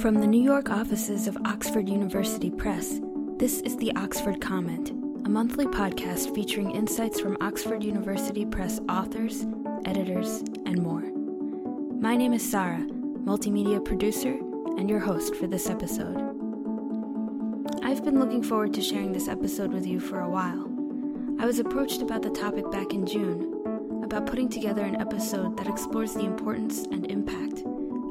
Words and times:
From 0.00 0.14
the 0.14 0.26
New 0.26 0.42
York 0.42 0.70
offices 0.70 1.28
of 1.28 1.36
Oxford 1.44 1.88
University 1.88 2.50
Press, 2.50 2.98
this 3.36 3.60
is 3.60 3.76
the 3.76 3.94
Oxford 3.94 4.40
Comment, 4.40 4.90
a 5.26 5.28
monthly 5.28 5.66
podcast 5.66 6.34
featuring 6.34 6.70
insights 6.70 7.20
from 7.20 7.36
Oxford 7.40 7.84
University 7.84 8.44
Press 8.46 8.80
authors, 8.88 9.46
editors, 9.84 10.42
and 10.66 10.82
more. 10.82 11.02
My 12.00 12.16
name 12.16 12.32
is 12.32 12.48
Sara, 12.50 12.78
multimedia 13.24 13.84
producer, 13.84 14.32
and 14.78 14.88
your 14.88 14.98
host 14.98 15.36
for 15.36 15.46
this 15.46 15.68
episode. 15.68 16.16
I've 17.82 18.02
been 18.02 18.18
looking 18.18 18.42
forward 18.42 18.72
to 18.74 18.82
sharing 18.82 19.12
this 19.12 19.28
episode 19.28 19.72
with 19.72 19.86
you 19.86 20.00
for 20.00 20.20
a 20.20 20.30
while. 20.30 20.68
I 21.38 21.44
was 21.44 21.58
approached 21.58 22.02
about 22.02 22.22
the 22.22 22.30
topic 22.30 22.68
back 22.72 22.92
in 22.92 23.06
June, 23.06 24.02
about 24.02 24.26
putting 24.26 24.48
together 24.48 24.82
an 24.82 25.00
episode 25.00 25.56
that 25.58 25.68
explores 25.68 26.14
the 26.14 26.24
importance 26.24 26.86
and 26.90 27.08
impact 27.08 27.62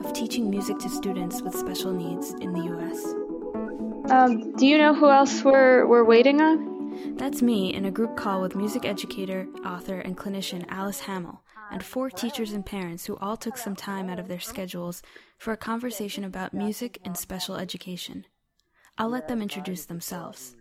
of 0.05 0.13
teaching 0.13 0.49
music 0.49 0.79
to 0.79 0.89
students 0.89 1.41
with 1.41 1.55
special 1.55 1.93
needs 1.93 2.31
in 2.41 2.53
the 2.53 2.63
U.S. 2.63 4.11
Um, 4.11 4.55
do 4.55 4.65
you 4.65 4.77
know 4.77 4.95
who 4.95 5.09
else 5.09 5.43
we're, 5.43 5.85
we're 5.85 6.03
waiting 6.03 6.41
on? 6.41 7.15
That's 7.17 7.41
me 7.41 7.73
in 7.73 7.85
a 7.85 7.91
group 7.91 8.17
call 8.17 8.41
with 8.41 8.55
music 8.55 8.83
educator, 8.83 9.47
author, 9.63 9.99
and 9.99 10.17
clinician 10.17 10.65
Alice 10.69 11.01
Hammel, 11.01 11.43
and 11.71 11.83
four 11.83 12.09
teachers 12.09 12.51
and 12.51 12.65
parents 12.65 13.05
who 13.05 13.15
all 13.17 13.37
took 13.37 13.57
some 13.57 13.75
time 13.75 14.09
out 14.09 14.19
of 14.19 14.27
their 14.27 14.39
schedules 14.39 15.03
for 15.37 15.53
a 15.53 15.57
conversation 15.57 16.23
about 16.23 16.53
music 16.53 16.99
and 17.05 17.15
special 17.15 17.55
education. 17.55 18.25
I'll 18.97 19.09
let 19.09 19.27
them 19.27 19.41
introduce 19.41 19.85
themselves. 19.85 20.55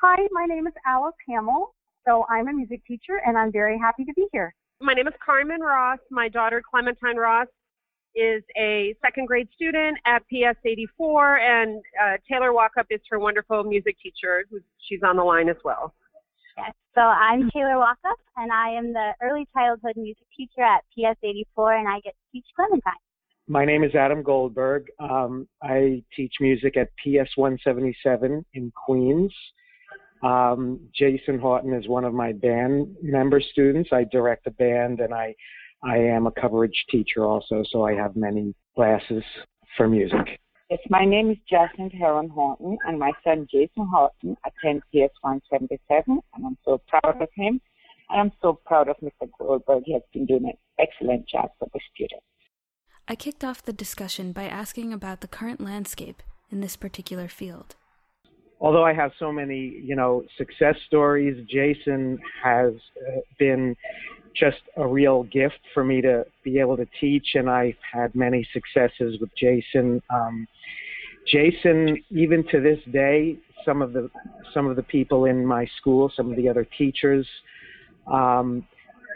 Hi, 0.00 0.16
my 0.30 0.46
name 0.46 0.66
is 0.68 0.74
Alice 0.86 1.14
Hammel. 1.28 1.74
So 2.06 2.24
I'm 2.30 2.46
a 2.48 2.52
music 2.52 2.82
teacher 2.86 3.20
and 3.26 3.36
I'm 3.36 3.50
very 3.50 3.78
happy 3.78 4.04
to 4.04 4.14
be 4.14 4.26
here. 4.32 4.54
My 4.80 4.94
name 4.94 5.08
is 5.08 5.14
Karmen 5.26 5.58
Ross. 5.58 5.98
My 6.10 6.28
daughter 6.28 6.62
Clementine 6.70 7.16
Ross 7.16 7.48
is 8.14 8.42
a 8.56 8.94
second 9.02 9.26
grade 9.26 9.48
student 9.54 9.98
at 10.06 10.22
PS 10.28 10.58
84, 10.64 11.38
and 11.38 11.82
uh, 12.02 12.16
Taylor 12.30 12.52
Walkup 12.52 12.86
is 12.90 13.00
her 13.10 13.18
wonderful 13.18 13.64
music 13.64 13.96
teacher. 14.02 14.44
Who's, 14.50 14.62
she's 14.88 15.00
on 15.06 15.16
the 15.16 15.24
line 15.24 15.48
as 15.48 15.56
well. 15.64 15.94
Yes, 16.56 16.72
so 16.94 17.02
I'm 17.02 17.48
Taylor 17.50 17.76
Walkup, 17.76 18.18
and 18.36 18.50
I 18.50 18.70
am 18.70 18.92
the 18.92 19.12
early 19.22 19.46
childhood 19.52 19.96
music 19.96 20.26
teacher 20.36 20.62
at 20.62 20.82
PS 20.92 21.18
84, 21.22 21.74
and 21.74 21.88
I 21.88 22.00
get 22.00 22.14
to 22.14 22.32
teach 22.32 22.46
Clementine. 22.56 22.94
My 23.46 23.64
name 23.64 23.82
is 23.82 23.94
Adam 23.94 24.22
Goldberg. 24.22 24.88
Um, 24.98 25.48
I 25.62 26.02
teach 26.14 26.34
music 26.40 26.76
at 26.76 26.90
PS 26.96 27.30
177 27.36 28.44
in 28.52 28.72
Queens. 28.72 29.32
Um, 30.22 30.80
Jason 30.94 31.38
Haughton 31.38 31.72
is 31.72 31.88
one 31.88 32.04
of 32.04 32.12
my 32.12 32.32
band 32.32 32.96
member 33.02 33.40
students. 33.40 33.90
I 33.92 34.04
direct 34.04 34.46
a 34.46 34.50
band 34.50 35.00
and 35.00 35.14
I 35.14 35.34
I 35.82 35.96
am 35.96 36.26
a 36.26 36.32
coverage 36.32 36.84
teacher 36.90 37.24
also, 37.24 37.62
so 37.70 37.84
I 37.84 37.94
have 37.94 38.16
many 38.16 38.54
classes 38.74 39.22
for 39.76 39.88
music. 39.88 40.40
Yes, 40.70 40.80
my 40.90 41.04
name 41.04 41.30
is 41.30 41.38
Jacinth 41.48 41.92
Heron 41.92 42.28
Haughton, 42.28 42.76
and 42.86 42.98
my 42.98 43.12
son 43.24 43.46
Jason 43.50 43.86
Haughton 43.86 44.36
attends 44.44 44.82
PS 44.92 45.14
177, 45.22 46.20
and 46.34 46.46
I'm 46.46 46.58
so 46.64 46.80
proud 46.88 47.22
of 47.22 47.28
him. 47.34 47.60
And 48.10 48.20
I'm 48.20 48.32
so 48.42 48.58
proud 48.66 48.88
of 48.88 48.96
Mr. 49.02 49.28
Goldberg. 49.38 49.84
He 49.86 49.92
has 49.92 50.02
been 50.12 50.26
doing 50.26 50.44
an 50.44 50.58
excellent 50.78 51.28
job 51.28 51.50
for 51.58 51.68
the 51.72 51.80
students. 51.94 52.24
I 53.06 53.14
kicked 53.14 53.44
off 53.44 53.62
the 53.62 53.72
discussion 53.72 54.32
by 54.32 54.44
asking 54.44 54.92
about 54.92 55.20
the 55.20 55.28
current 55.28 55.60
landscape 55.60 56.22
in 56.50 56.60
this 56.60 56.76
particular 56.76 57.28
field. 57.28 57.76
Although 58.60 58.84
I 58.84 58.92
have 58.92 59.12
so 59.18 59.30
many, 59.30 59.80
you 59.82 59.94
know, 59.94 60.24
success 60.36 60.74
stories, 60.86 61.46
Jason 61.48 62.18
has 62.42 62.72
uh, 62.74 63.20
been 63.38 63.76
just 64.38 64.58
a 64.76 64.86
real 64.86 65.24
gift 65.24 65.60
for 65.74 65.84
me 65.84 66.00
to 66.02 66.24
be 66.44 66.58
able 66.58 66.76
to 66.76 66.86
teach, 67.00 67.26
and 67.34 67.48
I've 67.48 67.76
had 67.92 68.14
many 68.14 68.46
successes 68.52 69.18
with 69.20 69.30
Jason. 69.36 70.02
Um, 70.10 70.46
Jason, 71.26 72.02
even 72.10 72.44
to 72.50 72.60
this 72.60 72.78
day, 72.92 73.36
some 73.64 73.82
of 73.82 73.92
the 73.92 74.10
some 74.54 74.66
of 74.66 74.76
the 74.76 74.82
people 74.82 75.26
in 75.26 75.44
my 75.44 75.66
school, 75.78 76.10
some 76.16 76.30
of 76.30 76.36
the 76.36 76.48
other 76.48 76.66
teachers, 76.76 77.26
um, 78.10 78.66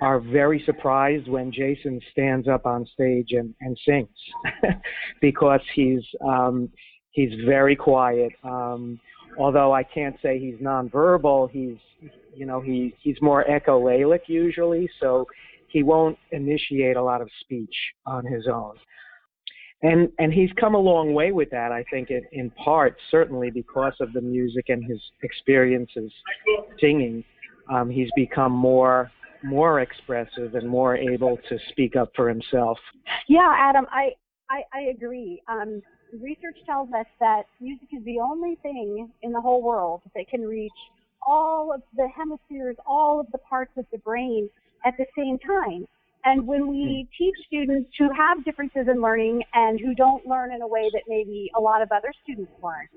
are 0.02 0.20
very 0.20 0.62
surprised 0.66 1.28
when 1.28 1.52
Jason 1.52 2.00
stands 2.10 2.48
up 2.48 2.66
on 2.66 2.86
stage 2.92 3.28
and, 3.30 3.54
and 3.60 3.78
sings, 3.86 4.08
because 5.20 5.60
he's 5.74 6.02
um, 6.26 6.68
he's 7.12 7.32
very 7.46 7.76
quiet. 7.76 8.32
Um, 8.44 9.00
although 9.38 9.72
I 9.72 9.82
can't 9.82 10.16
say 10.22 10.38
he's 10.38 10.56
nonverbal, 10.56 11.50
he's 11.50 11.76
you 12.34 12.46
know 12.46 12.60
he 12.60 12.94
he's 13.00 13.16
more 13.20 13.44
echolalic 13.44 14.20
usually, 14.26 14.88
so 15.00 15.26
he 15.68 15.82
won't 15.82 16.18
initiate 16.30 16.96
a 16.96 17.02
lot 17.02 17.20
of 17.20 17.28
speech 17.40 17.74
on 18.06 18.24
his 18.26 18.46
own. 18.46 18.74
And 19.82 20.10
and 20.18 20.32
he's 20.32 20.50
come 20.60 20.74
a 20.74 20.78
long 20.78 21.12
way 21.12 21.32
with 21.32 21.50
that, 21.50 21.72
I 21.72 21.84
think, 21.90 22.10
in, 22.10 22.22
in 22.32 22.50
part 22.50 22.96
certainly 23.10 23.50
because 23.50 23.94
of 24.00 24.12
the 24.12 24.20
music 24.20 24.66
and 24.68 24.84
his 24.84 25.00
experiences 25.22 26.12
singing. 26.80 27.24
Um, 27.70 27.90
he's 27.90 28.10
become 28.14 28.52
more 28.52 29.10
more 29.44 29.80
expressive 29.80 30.54
and 30.54 30.68
more 30.68 30.96
able 30.96 31.36
to 31.48 31.58
speak 31.70 31.96
up 31.96 32.12
for 32.14 32.28
himself. 32.28 32.78
Yeah, 33.28 33.52
Adam, 33.56 33.86
I 33.90 34.10
I, 34.48 34.62
I 34.72 34.80
agree. 34.94 35.42
Um, 35.48 35.82
research 36.20 36.58
tells 36.66 36.92
us 36.92 37.06
that 37.20 37.44
music 37.60 37.88
is 37.92 38.04
the 38.04 38.20
only 38.20 38.56
thing 38.62 39.10
in 39.22 39.32
the 39.32 39.40
whole 39.40 39.62
world 39.62 40.02
that 40.14 40.28
can 40.28 40.42
reach 40.42 40.72
all 41.26 41.72
of 41.72 41.82
the 41.96 42.08
hemispheres, 42.08 42.76
all 42.86 43.20
of 43.20 43.26
the 43.32 43.38
parts 43.38 43.72
of 43.76 43.86
the 43.92 43.98
brain 43.98 44.48
at 44.84 44.94
the 44.96 45.06
same 45.16 45.38
time. 45.38 45.86
And 46.24 46.46
when 46.46 46.68
we 46.68 47.08
hmm. 47.08 47.24
teach 47.24 47.34
students 47.46 47.90
who 47.98 48.08
have 48.12 48.44
differences 48.44 48.86
in 48.88 49.00
learning 49.00 49.42
and 49.54 49.80
who 49.80 49.94
don't 49.94 50.24
learn 50.26 50.52
in 50.52 50.62
a 50.62 50.66
way 50.66 50.88
that 50.92 51.02
maybe 51.08 51.50
a 51.56 51.60
lot 51.60 51.82
of 51.82 51.90
other 51.90 52.12
students 52.22 52.52
learn, 52.62 52.88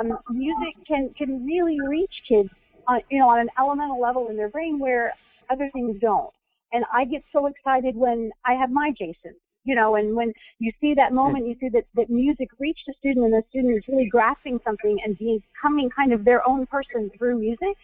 um, 0.00 0.18
music 0.30 0.74
can, 0.86 1.10
can 1.16 1.44
really 1.44 1.78
reach 1.86 2.14
kids, 2.28 2.48
on, 2.88 3.00
you 3.10 3.18
know, 3.18 3.28
on 3.28 3.40
an 3.40 3.50
elemental 3.58 4.00
level 4.00 4.28
in 4.28 4.36
their 4.36 4.48
brain 4.48 4.78
where 4.78 5.12
other 5.50 5.68
things 5.74 6.00
don't. 6.00 6.32
And 6.72 6.84
I 6.92 7.04
get 7.04 7.22
so 7.32 7.46
excited 7.46 7.96
when 7.96 8.30
I 8.46 8.54
have 8.54 8.70
my 8.70 8.92
Jason 8.96 9.34
you 9.64 9.74
know, 9.74 9.96
and 9.96 10.16
when 10.16 10.32
you 10.58 10.72
see 10.80 10.94
that 10.94 11.12
moment, 11.12 11.46
you 11.46 11.54
see 11.60 11.68
that, 11.70 11.84
that 11.94 12.08
music 12.08 12.48
reached 12.58 12.88
a 12.88 12.94
student 12.98 13.26
and 13.26 13.34
the 13.34 13.42
student 13.50 13.76
is 13.76 13.84
really 13.88 14.08
grasping 14.08 14.58
something 14.64 14.98
and 15.04 15.18
becoming 15.18 15.90
kind 15.94 16.12
of 16.12 16.24
their 16.24 16.46
own 16.48 16.66
person 16.66 17.10
through 17.16 17.38
music. 17.38 17.76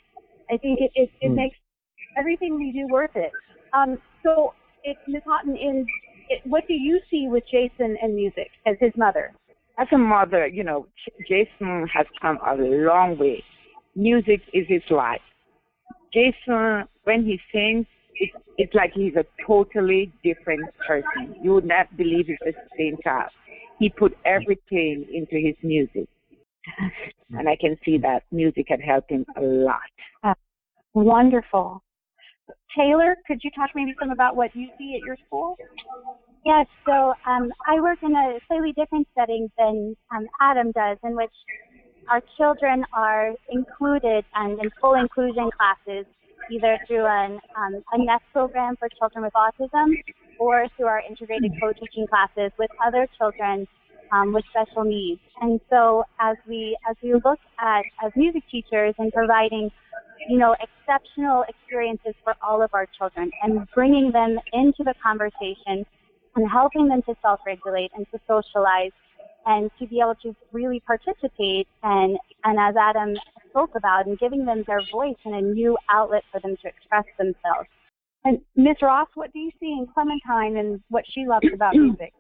I 0.51 0.57
think 0.57 0.81
it, 0.81 0.91
it, 0.95 1.11
it 1.21 1.31
mm. 1.31 1.35
makes 1.35 1.57
everything 2.17 2.57
we 2.57 2.73
do 2.73 2.87
worth 2.91 3.15
it. 3.15 3.33
Um, 3.75 3.99
so, 4.23 4.55
it, 4.85 4.97
Ms. 5.09 5.23
Haughton, 5.27 5.57
in, 5.57 5.87
it, 6.31 6.41
what 6.45 6.67
do 6.67 6.75
you 6.75 7.01
see 7.11 7.27
with 7.29 7.45
Jason 7.51 7.97
and 8.01 8.15
music 8.15 8.49
as 8.67 8.77
his 8.81 8.93
mother? 8.97 9.35
As 9.79 9.89
a 9.93 9.99
mother, 9.99 10.47
you 10.47 10.65
know, 10.65 10.87
Jason 11.29 11.87
has 11.93 12.07
come 12.23 12.39
a 12.47 12.55
long 12.57 13.19
way. 13.19 13.45
Music 13.95 14.41
is 14.55 14.65
his 14.69 14.83
life. 14.91 15.21
Jason, 16.15 16.85
when 17.05 17.25
he 17.25 17.39
sings, 17.53 17.87
it's, 18.19 18.33
it's 18.59 18.75
like 18.75 18.93
he's 18.95 19.15
a 19.17 19.25
totally 19.47 20.13
different 20.25 20.69
person. 20.87 21.37
You 21.43 21.55
would 21.55 21.67
not 21.67 21.95
believe 21.97 22.27
it's 22.29 22.43
the 22.45 22.53
same 22.79 22.97
child. 23.03 23.31
He 23.79 23.89
put 23.91 24.17
everything 24.25 25.07
into 25.13 25.37
his 25.37 25.55
music. 25.63 26.09
And 27.31 27.49
I 27.49 27.57
can 27.61 27.77
see 27.85 27.99
that 27.99 28.23
music 28.33 28.67
had 28.69 28.81
helped 28.81 29.11
him 29.11 29.25
a 29.37 29.43
lot. 29.43 29.81
Uh, 30.25 30.35
wonderful. 30.95 31.83
Taylor, 32.77 33.17
could 33.27 33.41
you 33.43 33.51
talk 33.51 33.71
maybe 33.75 33.95
some 34.01 34.11
about 34.11 34.37
what 34.37 34.55
you 34.55 34.69
see 34.79 34.99
at 35.01 35.07
your 35.07 35.17
school? 35.27 35.57
Yes, 36.45 36.67
so 36.85 37.15
um, 37.27 37.51
I 37.67 37.81
work 37.81 37.99
in 38.03 38.15
a 38.15 38.39
slightly 38.47 38.73
different 38.73 39.09
setting 39.19 39.51
than 39.59 39.97
um, 40.15 40.27
Adam 40.41 40.73
does, 40.73 40.99
in 41.03 41.17
which 41.17 41.33
our 42.09 42.23
children 42.37 42.85
are 42.93 43.33
included 43.51 44.25
and 44.35 44.61
in 44.61 44.71
full 44.81 44.95
inclusion 44.95 45.51
classes 45.57 46.07
either 46.51 46.79
through 46.87 47.07
an, 47.07 47.41
um, 47.57 47.83
a 47.93 47.99
NEST 47.99 48.25
program 48.33 48.77
for 48.77 48.89
children 48.99 49.25
with 49.25 49.33
autism 49.35 49.93
or 50.39 50.67
through 50.77 50.87
our 50.87 51.03
integrated 51.09 51.53
co-teaching 51.61 52.07
classes 52.07 52.53
with 52.59 52.71
other 52.85 53.07
children 53.19 53.67
um, 54.13 54.33
with 54.33 54.45
special 54.51 54.85
needs. 54.85 55.21
And 55.41 55.61
so 55.71 56.05
as 56.21 56.37
we 56.49 56.77
as 56.89 56.97
we 57.03 57.15
look 57.15 57.41
at 57.59 57.83
as 58.05 58.13
music 58.17 58.45
teachers 58.51 58.95
and 58.99 59.13
providing 59.13 59.71
you 60.29 60.39
know 60.39 60.55
exceptional 60.61 61.45
experiences 61.49 62.15
for 62.25 62.35
all 62.43 62.63
of 62.63 62.71
our 62.73 62.87
children 62.99 63.31
and 63.43 63.67
bringing 63.75 64.13
them 64.13 64.39
into 64.53 64.85
the 64.85 64.95
conversation 65.03 65.85
and 66.37 66.51
helping 66.51 66.89
them 66.89 67.03
to 67.03 67.15
self-regulate 67.23 67.91
and 67.97 68.07
to 68.13 68.21
socialize 68.27 68.93
and 69.47 69.71
to 69.79 69.87
be 69.87 70.01
able 70.01 70.15
to 70.23 70.35
really 70.53 70.81
participate 70.81 71.67
and 71.83 72.19
and 72.45 72.59
as 72.59 72.75
Adam 72.77 73.15
spoke 73.57 73.75
about 73.75 74.07
and 74.07 74.19
giving 74.19 74.45
them 74.45 74.65
their 74.67 74.81
voice 74.93 75.17
and 75.25 75.35
a 75.35 75.41
new 75.41 75.77
outlet 75.91 76.23
for 76.31 76.41
them 76.41 76.57
to 76.63 76.69
express 76.69 77.05
themselves. 77.19 77.69
And 78.25 78.41
Ms. 78.57 78.77
Ross, 78.83 79.09
what 79.15 79.33
do 79.33 79.39
you 79.39 79.51
see 79.59 79.73
in 79.73 79.87
Clementine 79.93 80.59
and 80.59 80.81
what 80.89 81.05
she 81.09 81.27
loves 81.27 81.47
about 81.53 81.75
music? 81.77 82.13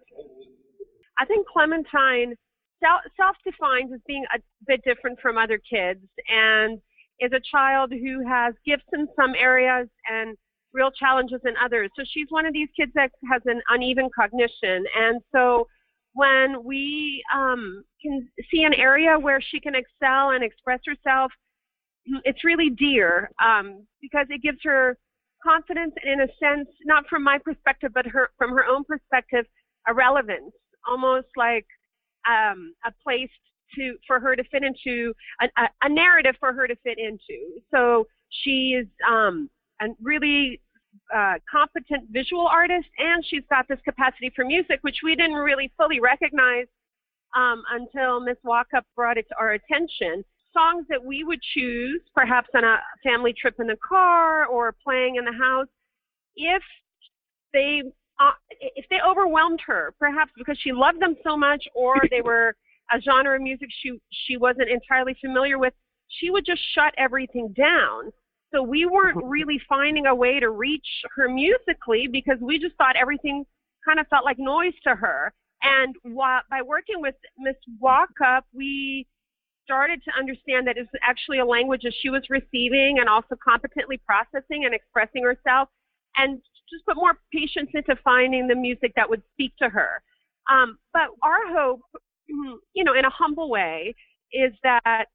I 1.18 1.24
think 1.26 1.46
Clementine 1.46 2.34
self 2.80 3.36
defines 3.44 3.92
as 3.92 4.00
being 4.06 4.24
a 4.34 4.38
bit 4.66 4.82
different 4.84 5.18
from 5.20 5.36
other 5.36 5.58
kids 5.58 6.00
and 6.28 6.80
is 7.20 7.32
a 7.32 7.40
child 7.50 7.90
who 7.90 8.26
has 8.26 8.54
gifts 8.64 8.88
in 8.92 9.08
some 9.16 9.34
areas 9.38 9.88
and 10.10 10.36
real 10.72 10.90
challenges 10.90 11.40
in 11.44 11.54
others. 11.62 11.90
So 11.96 12.04
she's 12.06 12.26
one 12.28 12.46
of 12.46 12.52
these 12.52 12.68
kids 12.78 12.92
that 12.94 13.10
has 13.30 13.42
an 13.46 13.60
uneven 13.70 14.08
cognition. 14.14 14.84
And 14.96 15.20
so 15.32 15.66
when 16.14 16.64
we 16.64 17.22
um, 17.34 17.84
can 18.06 18.28
see 18.50 18.64
an 18.64 18.74
area 18.74 19.18
where 19.18 19.40
she 19.40 19.60
can 19.60 19.74
excel 19.74 20.30
and 20.30 20.44
express 20.44 20.80
herself, 20.86 21.32
it's 22.24 22.44
really 22.44 22.70
dear 22.70 23.30
um, 23.44 23.86
because 24.00 24.26
it 24.30 24.42
gives 24.42 24.58
her 24.62 24.96
confidence 25.42 25.94
and, 26.02 26.20
in 26.20 26.28
a 26.28 26.32
sense, 26.38 26.68
not 26.84 27.06
from 27.08 27.22
my 27.22 27.38
perspective, 27.38 27.92
but 27.94 28.06
her 28.06 28.30
from 28.38 28.50
her 28.50 28.64
own 28.64 28.84
perspective, 28.84 29.44
a 29.88 29.94
relevance, 29.94 30.52
almost 30.88 31.28
like 31.36 31.66
um, 32.28 32.74
a 32.84 32.92
place 33.02 33.30
to 33.74 33.96
for 34.06 34.20
her 34.20 34.36
to 34.36 34.44
fit 34.44 34.62
into 34.62 35.12
a, 35.40 35.48
a, 35.82 35.88
narrative 35.88 36.36
for 36.38 36.52
her 36.52 36.66
to 36.68 36.76
fit 36.76 36.98
into. 36.98 37.60
So 37.72 38.06
she 38.30 38.76
is 38.80 38.86
um, 39.08 39.50
a 39.80 39.86
really 40.00 40.60
uh, 41.14 41.34
competent 41.50 42.08
visual 42.10 42.46
artist, 42.46 42.86
and 42.98 43.24
she's 43.26 43.42
got 43.50 43.66
this 43.68 43.78
capacity 43.84 44.30
for 44.34 44.44
music, 44.44 44.78
which 44.82 44.98
we 45.02 45.14
didn't 45.14 45.34
really 45.34 45.72
fully 45.76 46.00
recognize 46.00 46.66
um, 47.34 47.62
until 47.70 48.20
Miss 48.20 48.36
Walkup 48.44 48.82
brought 48.94 49.18
it 49.18 49.26
to 49.28 49.34
our 49.38 49.52
attention. 49.52 50.24
Songs 50.52 50.86
that 50.88 51.04
we 51.04 51.24
would 51.24 51.40
choose, 51.54 52.00
perhaps 52.14 52.48
on 52.54 52.64
a 52.64 52.78
family 53.02 53.34
trip 53.38 53.56
in 53.58 53.66
the 53.66 53.76
car 53.86 54.46
or 54.46 54.74
playing 54.82 55.16
in 55.16 55.24
the 55.24 55.32
house, 55.32 55.68
if 56.36 56.62
they 57.52 57.82
uh, 58.18 58.32
if 58.60 58.86
they 58.88 58.96
overwhelmed 59.06 59.60
her, 59.66 59.92
perhaps 59.98 60.32
because 60.38 60.58
she 60.62 60.72
loved 60.72 61.00
them 61.00 61.16
so 61.22 61.36
much, 61.36 61.62
or 61.74 61.96
they 62.10 62.20
were 62.24 62.54
a 62.92 63.00
genre 63.00 63.36
of 63.36 63.42
music 63.42 63.68
she 63.82 63.98
she 64.10 64.36
wasn't 64.36 64.68
entirely 64.68 65.14
familiar 65.20 65.58
with, 65.58 65.74
she 66.08 66.30
would 66.30 66.46
just 66.46 66.62
shut 66.74 66.94
everything 66.96 67.52
down. 67.56 68.10
So 68.54 68.62
we 68.62 68.86
weren't 68.86 69.16
really 69.24 69.60
finding 69.68 70.06
a 70.06 70.14
way 70.14 70.40
to 70.40 70.50
reach 70.50 70.86
her 71.16 71.28
musically 71.28 72.08
because 72.10 72.38
we 72.40 72.58
just 72.58 72.76
thought 72.76 72.96
everything 72.96 73.44
kind 73.84 74.00
of 74.00 74.06
felt 74.08 74.24
like 74.24 74.38
noise 74.38 74.74
to 74.84 74.94
her. 74.94 75.32
And 75.66 75.96
by 76.50 76.62
working 76.64 77.00
with 77.00 77.14
Miss 77.38 77.56
Walkup, 77.82 78.42
we 78.52 79.06
started 79.64 80.00
to 80.04 80.12
understand 80.16 80.66
that 80.66 80.76
it's 80.78 80.90
actually 81.02 81.40
a 81.40 81.44
language 81.44 81.80
that 81.82 81.94
she 82.00 82.08
was 82.08 82.22
receiving 82.30 82.98
and 83.00 83.08
also 83.08 83.34
competently 83.42 84.00
processing 84.06 84.64
and 84.64 84.72
expressing 84.72 85.24
herself, 85.24 85.68
and 86.16 86.40
just 86.70 86.86
put 86.86 86.96
more 86.96 87.18
patience 87.32 87.70
into 87.74 87.96
finding 88.04 88.46
the 88.46 88.54
music 88.54 88.92
that 88.94 89.10
would 89.10 89.22
speak 89.32 89.52
to 89.58 89.68
her. 89.68 90.02
Um, 90.48 90.78
but 90.92 91.08
our 91.22 91.52
hope, 91.52 91.80
you 92.74 92.84
know, 92.84 92.94
in 92.94 93.04
a 93.04 93.10
humble 93.10 93.50
way, 93.50 93.94
is 94.32 94.52
that 94.62 95.06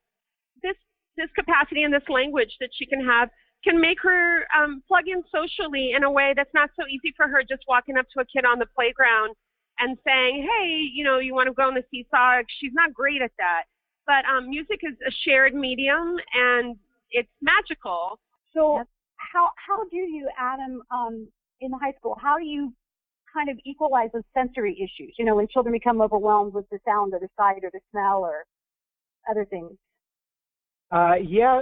this 0.61 0.75
this 1.17 1.29
capacity 1.35 1.83
and 1.83 1.93
this 1.93 2.07
language 2.09 2.55
that 2.59 2.69
she 2.77 2.85
can 2.85 3.03
have 3.05 3.29
can 3.63 3.79
make 3.79 4.01
her 4.01 4.43
um, 4.57 4.81
plug 4.87 5.03
in 5.07 5.23
socially 5.31 5.91
in 5.95 6.03
a 6.03 6.11
way 6.11 6.33
that's 6.35 6.53
not 6.53 6.69
so 6.75 6.83
easy 6.87 7.13
for 7.15 7.27
her 7.27 7.43
just 7.47 7.63
walking 7.67 7.95
up 7.95 8.05
to 8.11 8.19
a 8.19 8.25
kid 8.25 8.43
on 8.43 8.59
the 8.59 8.65
playground 8.75 9.35
and 9.81 9.97
saying, 10.05 10.47
hey, 10.47 10.89
you 10.93 11.03
know, 11.03 11.19
you 11.19 11.33
want 11.33 11.47
to 11.47 11.53
go 11.53 11.63
on 11.63 11.73
the 11.73 11.83
seesaw. 11.91 12.41
She's 12.59 12.73
not 12.73 12.93
great 12.93 13.21
at 13.21 13.31
that. 13.37 13.63
But 14.05 14.25
um, 14.25 14.49
music 14.49 14.79
is 14.83 14.95
a 15.07 15.11
shared 15.25 15.53
medium 15.53 16.15
and 16.33 16.75
it's 17.11 17.29
magical. 17.41 18.19
So, 18.53 18.77
yep. 18.77 18.87
how, 19.33 19.49
how 19.67 19.83
do 19.89 19.97
you, 19.97 20.29
Adam, 20.39 20.81
um, 20.91 21.27
in 21.61 21.71
high 21.71 21.93
school, 21.97 22.17
how 22.21 22.37
do 22.37 22.45
you 22.45 22.73
kind 23.33 23.49
of 23.49 23.57
equalize 23.65 24.09
those 24.13 24.23
sensory 24.33 24.75
issues? 24.77 25.15
You 25.17 25.25
know, 25.25 25.35
when 25.35 25.47
children 25.47 25.73
become 25.73 26.01
overwhelmed 26.01 26.53
with 26.53 26.69
the 26.69 26.79
sound 26.85 27.13
or 27.13 27.19
the 27.19 27.29
sight 27.37 27.63
or 27.63 27.69
the 27.71 27.79
smell 27.91 28.19
or 28.19 28.45
other 29.29 29.45
things. 29.45 29.71
Uh, 30.91 31.15
yeah, 31.25 31.61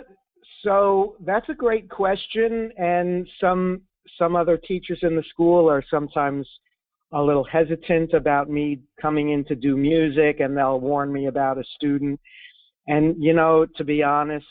so 0.64 1.16
that's 1.26 1.48
a 1.50 1.54
great 1.54 1.90
question, 1.90 2.72
and 2.78 3.28
some 3.40 3.82
some 4.18 4.36
other 4.36 4.58
teachers 4.58 5.00
in 5.04 5.16
the 5.16 5.24
school 5.30 5.70
are 5.70 5.84
sometimes 5.90 6.48
a 7.12 7.22
little 7.22 7.44
hesitant 7.44 8.14
about 8.14 8.50
me 8.50 8.80
coming 9.02 9.32
in 9.32 9.44
to 9.46 9.56
do 9.56 9.76
music, 9.76 10.40
and 10.40 10.56
they'll 10.56 10.80
warn 10.80 11.12
me 11.12 11.28
about 11.28 11.58
a 11.58 11.64
student. 11.76 12.20
And 12.88 13.16
you 13.22 13.34
know, 13.34 13.66
to 13.78 13.84
be 13.84 14.04
honest, 14.04 14.46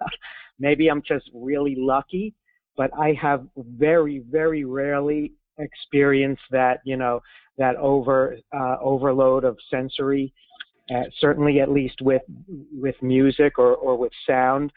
maybe 0.58 0.88
I'm 0.88 1.02
just 1.06 1.30
really 1.34 1.76
lucky, 1.76 2.34
but 2.76 2.90
I 2.98 3.16
have 3.20 3.46
very, 3.56 4.22
very 4.30 4.64
rarely 4.64 5.32
experienced 5.58 6.42
that 6.50 6.80
you 6.84 6.96
know 6.96 7.20
that 7.58 7.76
over 7.76 8.36
uh, 8.52 8.76
overload 8.80 9.44
of 9.44 9.56
sensory 9.70 10.32
uh, 10.90 11.04
certainly 11.20 11.60
at 11.60 11.70
least 11.70 12.00
with 12.02 12.22
with 12.72 12.94
music 13.02 13.58
or, 13.58 13.74
or 13.74 13.96
with 13.96 14.12
sound. 14.26 14.72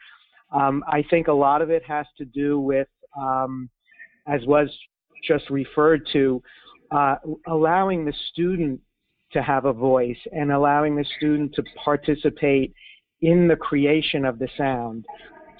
Um, 0.52 0.82
I 0.88 1.04
think 1.10 1.28
a 1.28 1.32
lot 1.32 1.60
of 1.60 1.70
it 1.70 1.82
has 1.84 2.06
to 2.16 2.24
do 2.24 2.58
with, 2.58 2.88
um, 3.18 3.68
as 4.26 4.40
was 4.46 4.68
just 5.26 5.50
referred 5.50 6.08
to, 6.14 6.42
uh, 6.90 7.16
allowing 7.46 8.04
the 8.04 8.14
student 8.30 8.80
to 9.32 9.42
have 9.42 9.64
a 9.64 9.72
voice 9.72 10.18
and 10.32 10.50
allowing 10.50 10.96
the 10.96 11.04
student 11.16 11.54
to 11.54 11.62
participate 11.84 12.72
in 13.20 13.48
the 13.48 13.56
creation 13.56 14.24
of 14.24 14.38
the 14.38 14.48
sound. 14.56 15.04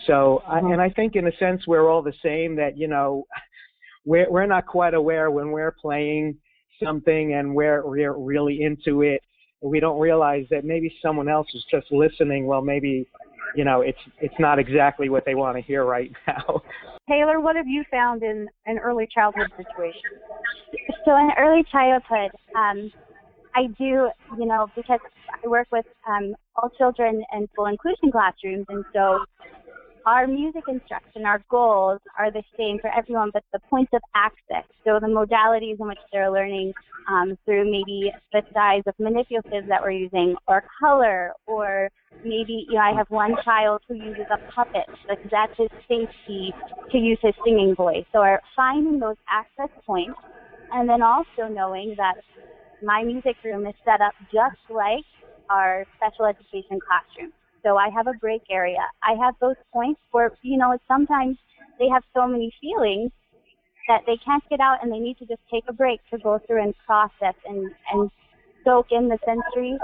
So, 0.07 0.43
mm-hmm. 0.49 0.73
and 0.73 0.81
I 0.81 0.91
think 0.91 1.17
in 1.17 1.27
a 1.27 1.37
sense 1.39 1.67
we're 1.67 1.91
all 1.91 2.03
the 2.03 2.15
same. 2.23 2.57
That 2.57 2.79
you 2.79 2.89
know, 2.89 3.27
we're 4.05 4.31
we're 4.31 4.47
not 4.47 4.67
quite 4.67 4.95
aware 4.95 5.31
when 5.31 5.51
we're 5.51 5.75
playing 5.81 6.37
something 6.83 7.35
and 7.35 7.55
we're 7.55 7.87
we're 7.87 8.17
really 8.17 8.63
into 8.63 9.03
it 9.03 9.21
we 9.61 9.81
don't 9.81 9.99
realize 9.99 10.47
that 10.51 10.65
maybe 10.65 10.93
someone 11.03 11.29
else 11.29 11.49
is 11.55 11.65
just 11.71 11.91
listening. 11.91 12.47
Well, 12.47 12.63
maybe 12.63 13.07
you 13.55 13.65
know 13.65 13.81
it's 13.81 13.99
it's 14.21 14.35
not 14.39 14.59
exactly 14.59 15.09
what 15.09 15.25
they 15.25 15.35
want 15.35 15.57
to 15.57 15.63
hear 15.63 15.85
right 15.85 16.11
now. 16.27 16.63
Taylor, 17.09 17.41
what 17.41 17.57
have 17.57 17.67
you 17.67 17.85
found 17.91 18.23
in 18.23 18.49
an 18.67 18.79
early 18.79 19.09
childhood 19.13 19.49
situation? 19.57 20.11
So 21.05 21.17
in 21.17 21.31
early 21.39 21.65
childhood, 21.73 22.31
um, 22.55 22.93
I 23.55 23.67
do, 23.79 24.11
you 24.39 24.47
know, 24.47 24.69
because 24.77 25.01
I 25.43 25.49
work 25.49 25.69
with 25.73 25.87
um, 26.07 26.35
all 26.57 26.69
children 26.77 27.25
in 27.35 27.49
full 27.57 27.67
inclusion 27.67 28.13
classrooms, 28.13 28.67
and 28.69 28.85
so 28.95 29.25
our 30.07 30.27
music 30.27 30.65
instruction, 30.69 31.25
our 31.25 31.43
goals 31.51 32.01
are 32.19 32.31
the 32.31 32.43
same 32.57 32.79
for 32.81 32.91
everyone, 32.97 33.31
but 33.33 33.43
the 33.53 33.59
points 33.71 33.93
of 33.95 34.01
access, 34.15 34.65
so 34.85 34.99
the 35.01 35.07
modalities 35.07 35.81
in 35.81 35.87
which 35.87 35.99
they're 36.13 36.31
learning 36.31 36.73
um, 37.09 37.37
through 37.45 37.71
maybe 37.71 38.13
the 38.33 38.43
size 38.55 38.83
of 38.87 38.95
manipulatives 38.99 39.67
that 39.69 39.83
we're 39.83 39.91
using, 39.91 40.35
or 40.47 40.65
color, 40.81 41.33
or 41.47 41.91
maybe, 42.25 42.67
you 42.69 42.75
know, 42.75 42.81
I 42.81 42.93
have 42.97 43.07
one 43.11 43.35
child 43.45 43.83
who 43.89 43.95
uses 43.95 44.27
a 44.31 44.39
puppet 44.53 44.87
because 45.09 45.31
that's 45.31 45.53
his 45.57 45.69
safety 45.89 46.53
to 46.91 46.99
use 46.99 47.19
his 47.23 47.35
singing 47.45 47.75
voice. 47.75 48.05
So 48.13 48.25
finding 48.57 48.99
those 48.99 49.17
access 49.29 49.71
points, 49.87 50.19
and 50.73 50.89
then 50.89 51.03
also 51.03 51.49
knowing 51.51 51.95
that 51.97 52.15
my 52.83 53.03
music 53.03 53.37
room 53.45 53.67
is 53.67 53.75
set 53.85 54.01
up 54.01 54.15
just 54.33 54.59
like 54.69 55.05
our 55.51 55.85
special 55.97 56.27
education 56.27 56.79
classroom. 56.79 57.33
So 57.65 57.77
I 57.77 57.89
have 57.91 58.07
a 58.07 58.13
break 58.21 58.43
area. 58.51 58.85
I 59.03 59.15
have 59.23 59.35
those 59.41 59.57
points 59.73 60.01
where, 60.13 60.31
you 60.43 60.59
know, 60.59 60.77
sometimes 60.87 61.37
they 61.79 61.89
have 61.89 62.03
so 62.15 62.27
many 62.27 62.53
feelings 62.61 63.11
that 63.89 64.03
they 64.07 64.19
can't 64.25 64.45
get 64.51 64.61
out 64.61 64.79
and 64.83 64.93
they 64.93 64.99
need 64.99 65.19
to 65.19 65.27
just 65.27 65.41
take 65.53 65.65
a 65.69 65.73
break 65.73 66.01
to 66.11 66.19
go 66.19 66.39
through 66.47 66.63
and 66.63 66.75
process 66.87 67.35
and, 67.47 67.71
and 67.93 68.11
soak 68.65 68.87
in 68.91 69.09
the 69.09 69.19
sensory 69.25 69.77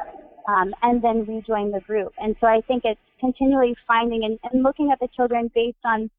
um, 0.48 0.74
and 0.82 1.02
then 1.02 1.24
rejoin 1.26 1.70
the 1.70 1.80
group. 1.80 2.12
And 2.18 2.36
so 2.40 2.46
I 2.46 2.60
think 2.66 2.82
it's 2.84 3.00
continually 3.20 3.74
finding 3.86 4.24
and, 4.24 4.38
and 4.50 4.62
looking 4.62 4.90
at 4.92 5.00
the 5.00 5.08
children 5.16 5.50
based 5.54 5.78
on 5.84 6.10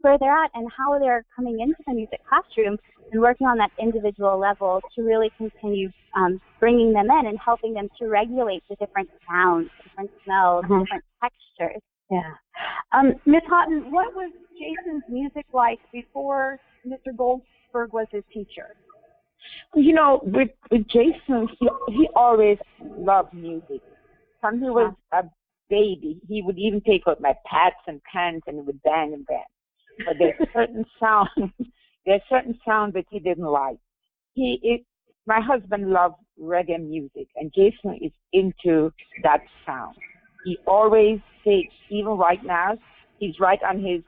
where 0.00 0.18
they're 0.18 0.44
at 0.44 0.50
and 0.54 0.70
how 0.76 0.98
they're 0.98 1.24
coming 1.34 1.60
into 1.60 1.76
the 1.86 1.94
music 1.94 2.20
classroom 2.28 2.78
and 3.12 3.20
working 3.20 3.46
on 3.46 3.58
that 3.58 3.70
individual 3.80 4.38
level 4.38 4.80
to 4.94 5.02
really 5.02 5.30
continue 5.36 5.90
um, 6.14 6.40
bringing 6.60 6.92
them 6.92 7.06
in 7.10 7.26
and 7.26 7.38
helping 7.44 7.74
them 7.74 7.88
to 7.98 8.06
regulate 8.06 8.62
the 8.68 8.76
different 8.76 9.08
sounds, 9.28 9.68
different 9.82 10.10
smells, 10.24 10.64
mm-hmm. 10.64 10.80
different 10.80 11.04
textures. 11.20 11.82
Yeah. 12.10 12.32
Um, 12.92 13.14
Ms. 13.26 13.42
Haughton, 13.48 13.90
what 13.90 14.14
was 14.14 14.32
Jason's 14.52 15.02
music 15.08 15.46
like 15.52 15.80
before 15.92 16.58
Mr. 16.86 17.16
Goldberg 17.16 17.92
was 17.92 18.06
his 18.10 18.22
teacher? 18.32 18.76
You 19.74 19.92
know, 19.92 20.20
with, 20.22 20.48
with 20.70 20.86
Jason, 20.88 21.48
he, 21.58 21.68
he 21.88 22.08
always 22.14 22.58
loved 22.80 23.34
music. 23.34 23.80
When 24.40 24.60
he 24.60 24.70
was 24.70 24.94
a 25.12 25.24
baby, 25.68 26.20
he 26.28 26.42
would 26.42 26.58
even 26.58 26.80
take 26.80 27.02
out 27.08 27.20
my 27.20 27.34
pads 27.44 27.76
and 27.86 28.00
pans 28.10 28.42
and 28.46 28.56
he 28.56 28.62
would 28.62 28.82
bang 28.82 29.12
and 29.12 29.26
bang. 29.26 29.42
But 30.04 30.16
there's 30.18 30.48
certain 30.54 30.84
sounds 31.00 31.52
there's 32.06 32.22
certain 32.30 32.58
sounds 32.64 32.94
that 32.94 33.04
he 33.10 33.18
didn't 33.18 33.44
like. 33.44 33.78
He 34.34 34.60
it, 34.62 34.84
my 35.26 35.40
husband 35.40 35.90
loves 35.90 36.14
reggae 36.40 36.80
music, 36.80 37.26
and 37.34 37.52
Jason 37.52 37.98
is 38.00 38.12
into 38.32 38.92
that 39.24 39.40
sound. 39.66 39.96
He 40.44 40.56
always 40.66 41.18
takes, 41.44 41.74
even 41.90 42.12
right 42.12 42.42
now, 42.44 42.78
he's 43.18 43.34
right 43.40 43.58
on 43.68 43.80
his 43.80 44.02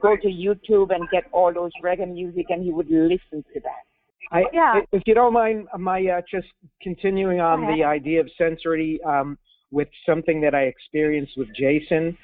go 0.00 0.14
to 0.16 0.28
YouTube 0.28 0.94
and 0.94 1.08
get 1.10 1.24
all 1.32 1.52
those 1.52 1.72
reggae 1.82 2.12
music, 2.12 2.46
and 2.50 2.62
he 2.62 2.70
would 2.70 2.88
listen 2.88 3.44
to 3.52 3.60
that. 3.60 3.89
I, 4.32 4.44
yeah. 4.52 4.80
If 4.92 5.02
you 5.06 5.14
don't 5.14 5.32
mind, 5.32 5.66
my 5.78 6.04
uh, 6.06 6.20
just 6.30 6.46
continuing 6.82 7.40
on 7.40 7.66
the 7.76 7.84
idea 7.84 8.20
of 8.20 8.28
sensory 8.38 9.00
um, 9.04 9.38
with 9.70 9.88
something 10.06 10.40
that 10.40 10.54
I 10.54 10.62
experienced 10.62 11.32
with 11.36 11.48
Jason. 11.54 12.16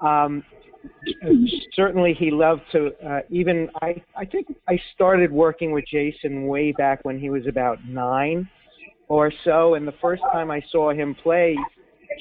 Um, 0.00 0.44
certainly 1.74 2.14
he 2.18 2.30
loved 2.30 2.62
to 2.72 2.90
uh, 3.06 3.20
even 3.30 3.68
I 3.82 4.02
I 4.16 4.24
think 4.24 4.46
I 4.68 4.78
started 4.94 5.32
working 5.32 5.72
with 5.72 5.84
Jason 5.90 6.46
way 6.46 6.72
back 6.72 7.00
when 7.04 7.18
he 7.18 7.30
was 7.30 7.46
about 7.48 7.78
9 7.86 8.48
or 9.08 9.32
so. 9.44 9.74
And 9.74 9.86
the 9.86 9.94
first 10.00 10.22
time 10.32 10.50
I 10.50 10.62
saw 10.70 10.92
him 10.92 11.14
play, 11.22 11.56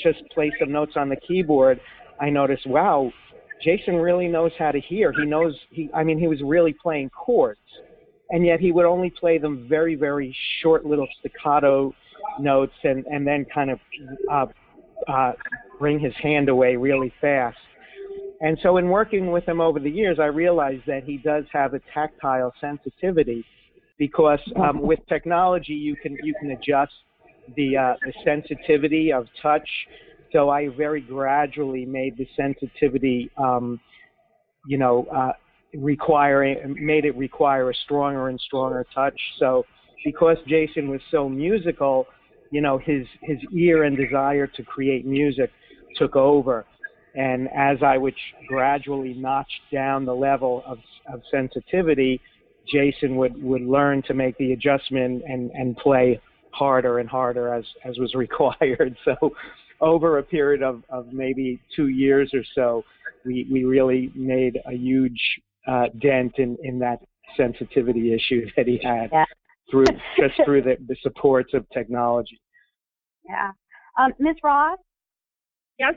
just 0.01 0.19
play 0.33 0.51
some 0.59 0.71
notes 0.71 0.93
on 0.95 1.09
the 1.09 1.17
keyboard, 1.27 1.79
I 2.19 2.29
noticed, 2.29 2.65
wow, 2.67 3.11
Jason 3.63 3.95
really 3.95 4.27
knows 4.27 4.51
how 4.57 4.71
to 4.71 4.79
hear. 4.79 5.11
He 5.11 5.25
knows 5.25 5.55
he 5.71 5.89
I 5.93 6.03
mean 6.03 6.19
he 6.19 6.27
was 6.27 6.41
really 6.43 6.73
playing 6.73 7.09
chords. 7.09 7.59
And 8.29 8.45
yet 8.45 8.59
he 8.59 8.71
would 8.71 8.85
only 8.85 9.11
play 9.11 9.37
them 9.37 9.67
very, 9.69 9.95
very 9.95 10.35
short 10.61 10.85
little 10.85 11.07
staccato 11.19 11.93
notes 12.39 12.73
and, 12.83 13.05
and 13.05 13.25
then 13.25 13.45
kind 13.53 13.69
of 13.71 13.79
uh, 14.31 14.45
uh, 15.11 15.33
bring 15.79 15.99
his 15.99 16.13
hand 16.21 16.49
away 16.49 16.75
really 16.75 17.13
fast. 17.21 17.57
And 18.41 18.57
so 18.61 18.77
in 18.77 18.89
working 18.89 19.31
with 19.31 19.47
him 19.47 19.61
over 19.61 19.79
the 19.79 19.89
years, 19.89 20.17
I 20.19 20.25
realized 20.25 20.83
that 20.87 21.03
he 21.03 21.17
does 21.17 21.45
have 21.53 21.73
a 21.73 21.79
tactile 21.93 22.53
sensitivity 22.59 23.45
because 23.97 24.39
um, 24.57 24.81
with 24.81 24.99
technology 25.07 25.73
you 25.73 25.95
can 25.95 26.17
you 26.21 26.33
can 26.39 26.51
adjust 26.51 26.91
the 27.55 27.77
uh, 27.77 27.93
the 28.05 28.13
sensitivity 28.23 29.11
of 29.13 29.27
touch. 29.41 29.67
So 30.31 30.49
I 30.49 30.67
very 30.67 31.01
gradually 31.01 31.85
made 31.85 32.17
the 32.17 32.27
sensitivity, 32.35 33.31
um, 33.37 33.79
you 34.67 34.77
know, 34.77 35.07
uh, 35.15 35.31
requiring 35.77 36.75
made 36.79 37.05
it 37.05 37.15
require 37.15 37.69
a 37.69 37.73
stronger 37.85 38.29
and 38.29 38.39
stronger 38.39 38.85
touch. 38.93 39.19
So 39.39 39.65
because 40.03 40.37
Jason 40.47 40.89
was 40.89 41.01
so 41.11 41.27
musical, 41.27 42.07
you 42.51 42.61
know, 42.61 42.77
his 42.77 43.05
his 43.21 43.37
ear 43.53 43.83
and 43.83 43.97
desire 43.97 44.47
to 44.47 44.63
create 44.63 45.05
music 45.05 45.51
took 45.97 46.15
over. 46.15 46.65
And 47.15 47.47
as 47.55 47.77
I 47.81 47.97
would 47.97 48.13
gradually 48.47 49.13
notch 49.13 49.51
down 49.71 50.05
the 50.05 50.13
level 50.13 50.63
of, 50.65 50.79
of 51.11 51.21
sensitivity, 51.31 52.19
Jason 52.71 53.15
would, 53.15 53.41
would 53.41 53.61
learn 53.61 54.01
to 54.07 54.13
make 54.13 54.37
the 54.37 54.51
adjustment 54.51 55.23
and, 55.25 55.49
and 55.51 55.77
play 55.77 56.19
harder 56.51 56.99
and 56.99 57.09
harder 57.09 57.53
as, 57.53 57.63
as 57.85 57.97
was 57.97 58.13
required. 58.15 58.97
So 59.05 59.31
over 59.81 60.17
a 60.17 60.23
period 60.23 60.61
of, 60.61 60.83
of 60.89 61.13
maybe 61.13 61.61
two 61.75 61.87
years 61.87 62.31
or 62.33 62.43
so, 62.53 62.83
we, 63.25 63.47
we 63.51 63.63
really 63.63 64.11
made 64.13 64.59
a 64.65 64.73
huge 64.73 65.19
uh, 65.67 65.85
dent 66.01 66.33
in, 66.37 66.57
in 66.63 66.79
that 66.79 66.99
sensitivity 67.37 68.13
issue 68.13 68.47
that 68.57 68.67
he 68.67 68.79
had 68.83 69.09
yeah. 69.11 69.25
through 69.69 69.85
just 70.19 70.33
through 70.45 70.61
the, 70.61 70.77
the 70.87 70.95
supports 71.01 71.53
of 71.53 71.65
technology. 71.73 72.39
Yeah. 73.27 73.51
Um, 73.97 74.13
Ms. 74.19 74.35
Ross? 74.43 74.77
Yes. 75.79 75.95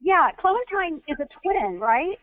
Yeah, 0.00 0.30
Clementine 0.40 1.02
is 1.08 1.18
a 1.20 1.28
twin, 1.42 1.78
right? 1.78 2.16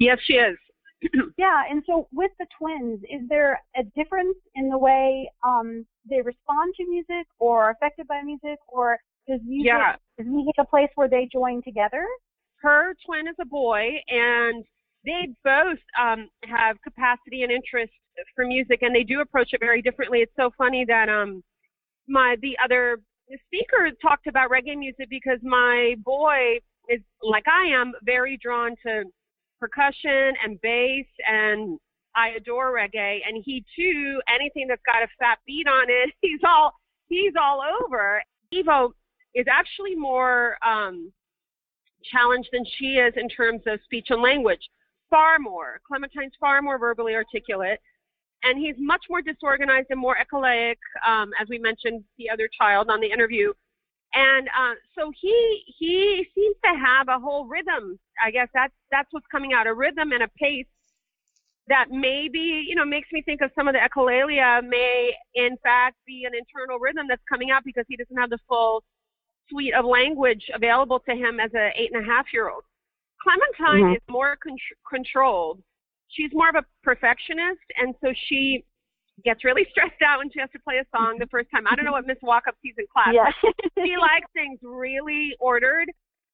Yes, 0.00 0.18
she 0.24 0.34
is. 0.34 0.56
yeah, 1.36 1.62
and 1.70 1.82
so 1.86 2.08
with 2.12 2.30
the 2.38 2.46
twins, 2.58 3.00
is 3.02 3.28
there 3.28 3.60
a 3.76 3.82
difference 3.96 4.36
in 4.54 4.68
the 4.70 4.78
way 4.78 5.30
um, 5.46 5.84
they 6.08 6.20
respond 6.22 6.74
to 6.76 6.88
music 6.88 7.26
or 7.38 7.64
are 7.64 7.70
affected 7.70 8.06
by 8.08 8.22
music, 8.22 8.58
or 8.68 8.98
does 9.28 9.40
music 9.44 9.66
yeah. 9.66 9.96
is 10.18 10.26
music 10.26 10.54
a 10.58 10.64
place 10.64 10.88
where 10.94 11.08
they 11.08 11.28
join 11.30 11.62
together? 11.62 12.06
Her 12.56 12.94
twin 13.04 13.28
is 13.28 13.36
a 13.40 13.44
boy, 13.44 13.90
and 14.08 14.64
they 15.04 15.28
both 15.44 15.78
um, 16.00 16.28
have 16.44 16.80
capacity 16.82 17.42
and 17.42 17.52
interest 17.52 17.92
for 18.34 18.46
music, 18.46 18.82
and 18.82 18.94
they 18.94 19.02
do 19.02 19.20
approach 19.20 19.50
it 19.52 19.60
very 19.60 19.82
differently. 19.82 20.20
It's 20.20 20.32
so 20.36 20.50
funny 20.56 20.84
that 20.86 21.08
um, 21.08 21.42
my 22.08 22.36
the 22.42 22.56
other 22.62 22.98
speaker 23.46 23.90
talked 24.02 24.26
about 24.26 24.50
reggae 24.50 24.76
music 24.76 25.08
because 25.08 25.38
my 25.42 25.94
boy 26.04 26.58
is 26.88 27.00
like 27.22 27.44
I 27.48 27.66
am 27.74 27.92
very 28.02 28.38
drawn 28.42 28.74
to 28.86 29.04
percussion 29.60 30.34
and 30.44 30.60
bass 30.60 31.06
and 31.26 31.78
I 32.14 32.30
adore 32.36 32.74
reggae 32.74 33.20
and 33.26 33.42
he 33.44 33.64
too 33.74 34.20
anything 34.28 34.66
that's 34.68 34.82
got 34.84 35.02
a 35.02 35.08
fat 35.18 35.38
beat 35.46 35.66
on 35.66 35.86
it 35.88 36.12
he's 36.20 36.40
all 36.46 36.72
he's 37.08 37.32
all 37.40 37.62
over 37.82 38.22
Evo 38.52 38.90
is 39.34 39.46
actually 39.50 39.94
more 39.94 40.58
um 40.66 41.10
challenged 42.12 42.50
than 42.52 42.64
she 42.78 42.96
is 42.96 43.14
in 43.16 43.28
terms 43.30 43.62
of 43.66 43.80
speech 43.84 44.08
and 44.10 44.20
language 44.20 44.60
far 45.10 45.38
more 45.38 45.80
Clementine's 45.86 46.32
far 46.38 46.62
more 46.62 46.78
verbally 46.78 47.14
articulate 47.14 47.78
and 48.42 48.58
he's 48.58 48.76
much 48.78 49.04
more 49.08 49.22
disorganized 49.22 49.86
and 49.90 50.00
more 50.00 50.16
echolalic 50.16 50.76
um, 51.06 51.30
as 51.40 51.48
we 51.48 51.58
mentioned 51.58 52.02
the 52.18 52.28
other 52.30 52.48
child 52.58 52.88
on 52.90 53.00
the 53.00 53.10
interview 53.10 53.52
and 54.14 54.48
uh, 54.48 54.74
so 54.96 55.12
he 55.20 55.62
he 55.78 56.26
seems 56.34 56.56
to 56.64 56.78
have 56.78 57.08
a 57.08 57.18
whole 57.18 57.46
rhythm. 57.46 57.98
I 58.24 58.30
guess 58.30 58.48
that's 58.54 58.72
that's 58.90 59.08
what's 59.10 59.26
coming 59.26 59.52
out 59.52 59.66
a 59.66 59.74
rhythm 59.74 60.12
and 60.12 60.22
a 60.22 60.28
pace 60.38 60.66
that 61.66 61.86
maybe 61.90 62.64
you 62.68 62.74
know 62.74 62.84
makes 62.84 63.08
me 63.12 63.22
think 63.22 63.40
of 63.40 63.50
some 63.56 63.66
of 63.66 63.74
the 63.74 63.80
echolalia 63.80 64.66
may 64.66 65.12
in 65.34 65.56
fact 65.62 65.96
be 66.06 66.24
an 66.26 66.32
internal 66.34 66.78
rhythm 66.78 67.06
that's 67.08 67.22
coming 67.28 67.50
out 67.50 67.64
because 67.64 67.84
he 67.88 67.96
doesn't 67.96 68.16
have 68.16 68.30
the 68.30 68.38
full 68.48 68.84
suite 69.50 69.74
of 69.74 69.84
language 69.84 70.44
available 70.54 71.00
to 71.00 71.14
him 71.14 71.40
as 71.40 71.52
a 71.54 71.70
eight 71.76 71.90
and 71.92 72.04
a 72.04 72.06
half 72.06 72.26
year 72.32 72.50
old. 72.50 72.62
Clementine 73.24 73.84
mm-hmm. 73.84 73.94
is 73.96 74.02
more 74.08 74.36
con- 74.36 74.56
controlled. 74.88 75.62
She's 76.08 76.30
more 76.32 76.48
of 76.50 76.56
a 76.56 76.64
perfectionist, 76.82 77.64
and 77.80 77.94
so 78.00 78.12
she 78.28 78.64
gets 79.24 79.44
really 79.44 79.66
stressed 79.70 80.02
out 80.04 80.18
when 80.18 80.30
she 80.30 80.40
has 80.40 80.50
to 80.52 80.58
play 80.60 80.76
a 80.76 80.86
song 80.96 81.16
the 81.18 81.26
first 81.26 81.50
time. 81.50 81.66
I 81.66 81.74
don't 81.74 81.84
know 81.84 81.92
what 81.92 82.06
Miss 82.06 82.18
Walkup 82.22 82.60
sees 82.62 82.74
in 82.76 82.84
class. 82.92 83.14
Yeah. 83.14 83.30
she 83.84 83.96
likes 83.96 84.28
things 84.34 84.58
really 84.62 85.34
ordered 85.40 85.90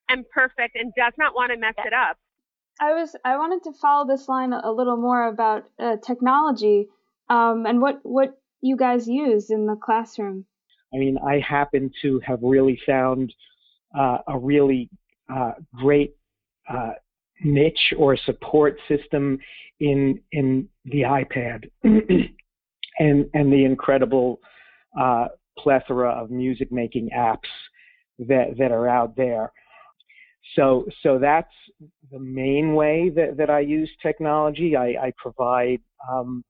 and 0.08 0.28
perfect 0.34 0.74
and 0.74 0.92
does 0.96 1.12
not 1.16 1.34
want 1.34 1.52
to 1.52 1.58
mess 1.58 1.74
it 1.78 1.92
up. 1.92 2.18
I 2.80 2.94
was 2.94 3.14
I 3.24 3.36
wanted 3.36 3.62
to 3.64 3.72
follow 3.78 4.06
this 4.06 4.28
line 4.28 4.52
a 4.52 4.72
little 4.72 4.96
more 4.96 5.28
about 5.28 5.64
uh, 5.78 5.96
technology 6.04 6.88
um, 7.28 7.66
and 7.66 7.80
what 7.80 8.00
what 8.02 8.40
you 8.62 8.76
guys 8.76 9.06
use 9.06 9.50
in 9.50 9.66
the 9.66 9.76
classroom. 9.76 10.46
I 10.92 10.98
mean, 10.98 11.18
I 11.18 11.38
happen 11.38 11.90
to 12.02 12.20
have 12.26 12.40
really 12.42 12.80
found 12.86 13.32
uh, 13.96 14.18
a 14.26 14.38
really 14.38 14.90
uh, 15.32 15.52
great 15.74 16.14
uh, 16.72 16.92
niche 17.42 17.94
or 17.96 18.16
support 18.16 18.78
system 18.88 19.38
in 19.80 20.20
in 20.32 20.68
the 20.84 21.02
iPad. 21.02 21.68
and 22.98 23.26
and 23.34 23.52
the 23.52 23.64
incredible 23.64 24.40
uh, 24.98 25.28
plethora 25.58 26.10
of 26.10 26.30
music 26.30 26.70
making 26.70 27.10
apps 27.16 27.48
that 28.18 28.56
that 28.58 28.70
are 28.70 28.88
out 28.88 29.16
there. 29.16 29.52
So 30.54 30.86
so 31.02 31.18
that's 31.18 31.52
the 32.12 32.18
main 32.18 32.74
way 32.74 33.10
that, 33.14 33.36
that 33.36 33.50
I 33.50 33.60
use 33.60 33.90
technology. 34.02 34.76
I, 34.76 34.88
I 35.06 35.12
provide 35.16 35.80
um, 36.10 36.44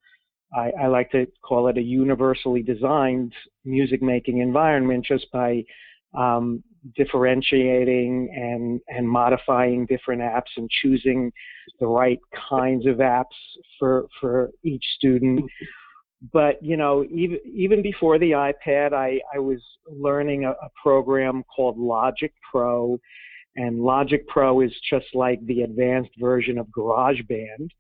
I, 0.55 0.73
I, 0.83 0.87
like 0.87 1.11
to 1.13 1.27
call 1.43 1.69
it 1.69 1.79
a 1.79 1.83
universally 1.83 2.63
designed 2.63 3.33
music 3.65 4.03
making 4.03 4.39
environment 4.39 5.05
just 5.05 5.31
by 5.33 5.65
um, 6.17 6.65
differentiating 6.97 8.31
and, 8.35 8.81
and 8.89 9.09
modifying 9.09 9.87
different 9.87 10.23
apps 10.23 10.51
and 10.57 10.69
choosing 10.83 11.33
the 11.79 11.87
right 11.87 12.21
kinds 12.49 12.87
of 12.87 12.97
apps 12.97 13.25
for, 13.79 14.07
for 14.21 14.51
each 14.65 14.85
student. 14.97 15.45
But 16.33 16.63
you 16.63 16.77
know 16.77 17.05
even 17.11 17.39
even 17.47 17.81
before 17.81 18.19
the 18.19 18.33
ipad 18.33 18.93
i 18.93 19.21
i 19.35 19.39
was 19.39 19.59
learning 19.89 20.45
a, 20.45 20.51
a, 20.51 20.69
program 20.83 21.43
called 21.45 21.79
logic 21.79 22.35
pro. 22.51 23.01
And 23.57 23.81
logic 23.81 24.29
pro 24.29 24.61
is 24.61 24.73
just 24.89 25.07
like 25.15 25.45
the 25.47 25.63
advanced 25.63 26.13
version 26.19 26.59
of 26.59 26.67
garageband. 26.69 27.71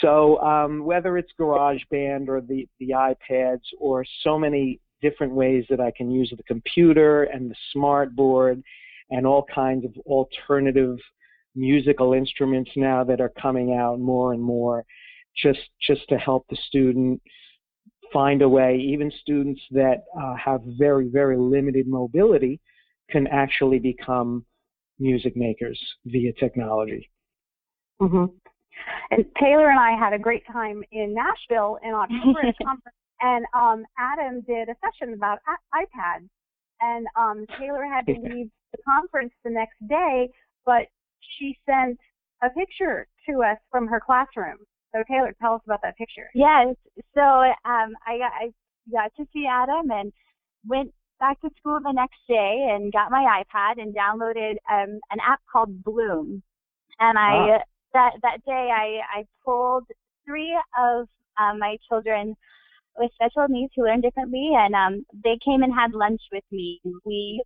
So 0.00 0.40
um, 0.40 0.84
whether 0.84 1.16
it's 1.18 1.30
garageband 1.38 2.28
or 2.28 2.40
the 2.40 2.66
the 2.80 2.90
ipads 2.90 3.62
or 3.78 4.04
so 4.22 4.38
many 4.38 4.80
different 5.02 5.32
ways 5.32 5.64
that 5.68 5.80
i 5.80 5.90
can 5.90 6.10
use 6.10 6.32
the 6.36 6.42
computer 6.44 7.24
and 7.24 7.50
the 7.50 7.56
smart 7.72 8.14
board 8.14 8.62
and 9.10 9.26
all 9.26 9.44
kinds 9.54 9.84
of 9.84 9.92
alternative 10.06 10.96
musical 11.54 12.12
instruments 12.12 12.70
now 12.76 13.02
that 13.02 13.20
are 13.20 13.32
coming 13.40 13.74
out 13.74 13.98
more 13.98 14.32
and 14.32 14.42
more 14.42 14.84
just 15.36 15.60
just 15.86 16.08
to 16.08 16.16
help 16.16 16.46
the 16.48 16.56
student 16.68 17.20
find 18.12 18.42
a 18.42 18.48
way. 18.48 18.76
Even 18.76 19.10
students 19.20 19.60
that 19.70 20.04
uh, 20.20 20.34
have 20.42 20.60
very 20.78 21.08
very 21.08 21.36
limited 21.36 21.86
mobility 21.86 22.60
can 23.10 23.26
actually 23.28 23.78
become 23.78 24.44
music 24.98 25.36
makers 25.36 25.80
via 26.06 26.32
technology. 26.34 27.08
Mm-hmm. 28.00 28.26
And 29.10 29.24
Taylor 29.40 29.70
and 29.70 29.78
I 29.78 29.96
had 29.98 30.12
a 30.12 30.18
great 30.18 30.42
time 30.52 30.82
in 30.92 31.14
Nashville 31.14 31.78
in 31.82 31.92
October 31.92 32.40
conference, 32.62 32.96
and 33.20 33.46
um, 33.54 33.84
Adam 33.98 34.42
did 34.42 34.68
a 34.68 34.74
session 34.84 35.14
about 35.14 35.38
iPads, 35.74 36.28
and 36.80 37.06
um, 37.18 37.46
Taylor 37.58 37.84
had 37.84 38.06
to 38.06 38.12
leave 38.22 38.50
the 38.72 38.78
conference 38.84 39.32
the 39.44 39.50
next 39.50 39.76
day, 39.88 40.28
but 40.64 40.86
she 41.38 41.56
sent 41.66 41.98
a 42.42 42.50
picture 42.50 43.06
to 43.28 43.42
us 43.42 43.58
from 43.70 43.86
her 43.88 44.00
classroom 44.04 44.58
so 44.96 45.02
Taylor, 45.08 45.34
tell 45.40 45.54
us 45.54 45.60
about 45.64 45.82
that 45.82 45.96
picture. 45.96 46.30
Yes. 46.34 46.74
So 47.14 47.20
um, 47.20 47.94
I, 48.06 48.18
got, 48.18 48.32
I 48.32 48.52
got 48.90 49.12
to 49.16 49.26
see 49.32 49.46
Adam 49.50 49.90
and 49.90 50.12
went 50.66 50.92
back 51.20 51.40
to 51.42 51.50
school 51.58 51.80
the 51.82 51.92
next 51.92 52.18
day 52.28 52.68
and 52.70 52.92
got 52.92 53.10
my 53.10 53.42
iPad 53.42 53.80
and 53.80 53.94
downloaded 53.94 54.56
um, 54.70 54.98
an 55.10 55.18
app 55.26 55.40
called 55.50 55.82
Bloom. 55.82 56.42
And 56.98 57.18
I 57.18 57.58
ah. 57.58 57.58
that 57.92 58.12
that 58.22 58.44
day 58.46 58.70
I 58.74 59.20
I 59.20 59.24
pulled 59.44 59.84
three 60.24 60.58
of 60.78 61.08
um, 61.38 61.58
my 61.58 61.76
children 61.88 62.34
with 62.98 63.10
special 63.14 63.46
needs 63.48 63.72
who 63.76 63.84
learn 63.84 64.00
differently, 64.00 64.50
and 64.56 64.74
um, 64.74 65.04
they 65.24 65.38
came 65.44 65.62
and 65.62 65.72
had 65.72 65.92
lunch 65.92 66.20
with 66.32 66.44
me. 66.50 66.80
We 67.04 67.42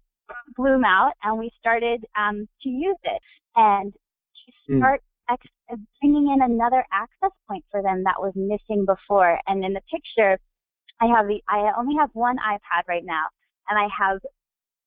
blew 0.57 0.71
them 0.71 0.85
out, 0.85 1.12
and 1.23 1.38
we 1.38 1.50
started 1.59 2.04
um, 2.19 2.49
to 2.62 2.69
use 2.69 2.97
it 3.04 3.23
and 3.57 3.92
to 3.92 4.73
hmm. 4.73 4.78
start 4.78 5.02
mm. 5.30 5.35
ex- 5.35 5.80
bringing 6.00 6.33
in 6.33 6.42
another 6.42 6.85
access 6.92 7.30
point 7.49 7.64
for 7.71 7.83
them 7.83 8.04
that 8.04 8.21
was 8.21 8.33
missing 8.37 8.87
before. 8.87 9.38
And 9.47 9.64
in 9.64 9.73
the 9.73 9.83
picture, 9.90 10.38
I 11.00 11.07
have 11.07 11.26
the 11.26 11.40
I 11.49 11.73
only 11.76 11.97
have 11.99 12.11
one 12.12 12.37
iPad 12.37 12.87
right 12.88 13.04
now, 13.04 13.25
and 13.69 13.78
I 13.78 13.88
have 13.99 14.21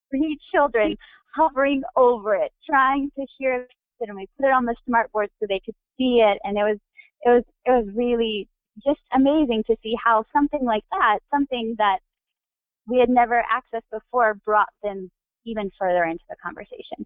three 0.09 0.37
children 0.53 0.95
hovering 1.35 1.81
over 1.95 2.35
it, 2.35 2.51
trying 2.69 3.11
to 3.17 3.25
hear 3.37 3.55
it. 3.55 3.69
And 3.99 4.17
we 4.17 4.27
put 4.37 4.47
it 4.47 4.53
on 4.53 4.65
the 4.65 4.75
smart 4.85 5.11
board 5.13 5.29
so 5.39 5.45
they 5.47 5.61
could 5.63 5.75
see 5.97 6.21
it, 6.21 6.37
and 6.43 6.57
it 6.57 6.63
was 6.63 6.77
it 7.23 7.29
was 7.29 7.43
it 7.65 7.71
was 7.71 7.87
really 7.95 8.47
just 8.83 9.01
amazing 9.13 9.63
to 9.67 9.75
see 9.83 9.93
how 10.03 10.23
something 10.33 10.63
like 10.63 10.83
that, 10.91 11.19
something 11.31 11.75
that 11.77 11.99
we 12.87 12.99
had 12.99 13.09
never 13.09 13.43
accessed 13.51 13.89
before, 13.91 14.35
brought 14.45 14.69
them 14.81 15.09
even 15.45 15.71
further 15.79 16.03
into 16.03 16.23
the 16.29 16.35
conversation. 16.43 17.05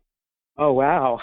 Oh 0.58 0.74
wow! 0.74 1.20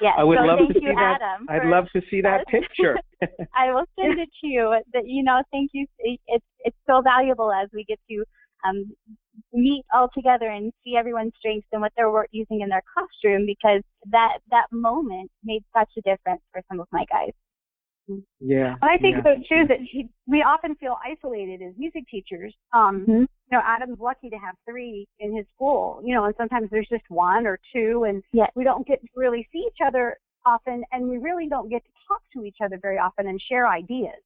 Yeah, 0.00 0.12
I 0.16 0.24
would 0.24 0.38
so 0.38 0.44
love 0.44 0.58
thank 0.58 0.74
to 0.74 0.80
you, 0.80 0.88
see 0.88 0.94
that. 0.94 1.18
Adam, 1.22 1.46
I'd 1.48 1.68
love 1.68 1.86
to 1.94 2.02
see 2.10 2.20
that 2.20 2.46
picture. 2.48 2.98
I 3.56 3.72
will 3.72 3.86
send 3.98 4.20
it 4.20 4.28
to 4.42 4.46
you. 4.46 4.76
That 4.92 5.06
you 5.06 5.22
know, 5.22 5.42
thank 5.50 5.70
you. 5.72 5.86
It's 5.98 6.44
it's 6.60 6.76
so 6.86 7.00
valuable 7.02 7.52
as 7.52 7.68
we 7.72 7.84
get 7.84 7.98
to 8.10 8.24
um, 8.66 8.92
meet 9.52 9.84
all 9.94 10.08
together 10.14 10.48
and 10.48 10.72
see 10.84 10.96
everyone's 10.96 11.32
strengths 11.38 11.66
and 11.72 11.80
what 11.80 11.92
they're 11.96 12.12
using 12.30 12.60
in 12.60 12.68
their 12.68 12.82
classroom 12.92 13.46
because 13.46 13.82
that 14.10 14.38
that 14.50 14.66
moment 14.70 15.30
made 15.44 15.62
such 15.76 15.90
a 15.98 16.02
difference 16.02 16.42
for 16.52 16.62
some 16.68 16.80
of 16.80 16.86
my 16.92 17.04
guys. 17.10 17.32
Yeah. 18.40 18.74
And 18.80 18.90
I 18.90 18.98
think 18.98 19.16
yeah. 19.16 19.22
so 19.22 19.34
too 19.48 19.66
that 19.68 19.78
he, 19.80 20.08
we 20.26 20.42
often 20.42 20.74
feel 20.76 20.96
isolated 21.04 21.60
as 21.62 21.74
music 21.76 22.04
teachers. 22.10 22.54
Um, 22.72 23.00
mm-hmm. 23.02 23.12
You 23.12 23.52
know, 23.52 23.60
Adam's 23.64 23.98
lucky 24.00 24.28
to 24.30 24.36
have 24.36 24.54
three 24.68 25.06
in 25.20 25.36
his 25.36 25.46
school. 25.54 26.00
You 26.04 26.14
know, 26.14 26.24
and 26.24 26.34
sometimes 26.36 26.68
there's 26.70 26.88
just 26.88 27.04
one 27.08 27.46
or 27.46 27.58
two, 27.74 28.04
and 28.08 28.22
yes. 28.32 28.50
we 28.54 28.64
don't 28.64 28.86
get 28.86 29.00
to 29.00 29.08
really 29.14 29.48
see 29.52 29.64
each 29.66 29.78
other 29.84 30.16
often, 30.44 30.84
and 30.92 31.08
we 31.08 31.18
really 31.18 31.48
don't 31.48 31.68
get 31.68 31.84
to 31.84 31.90
talk 32.08 32.22
to 32.34 32.44
each 32.44 32.58
other 32.64 32.78
very 32.80 32.98
often 32.98 33.26
and 33.26 33.40
share 33.40 33.66
ideas. 33.66 34.20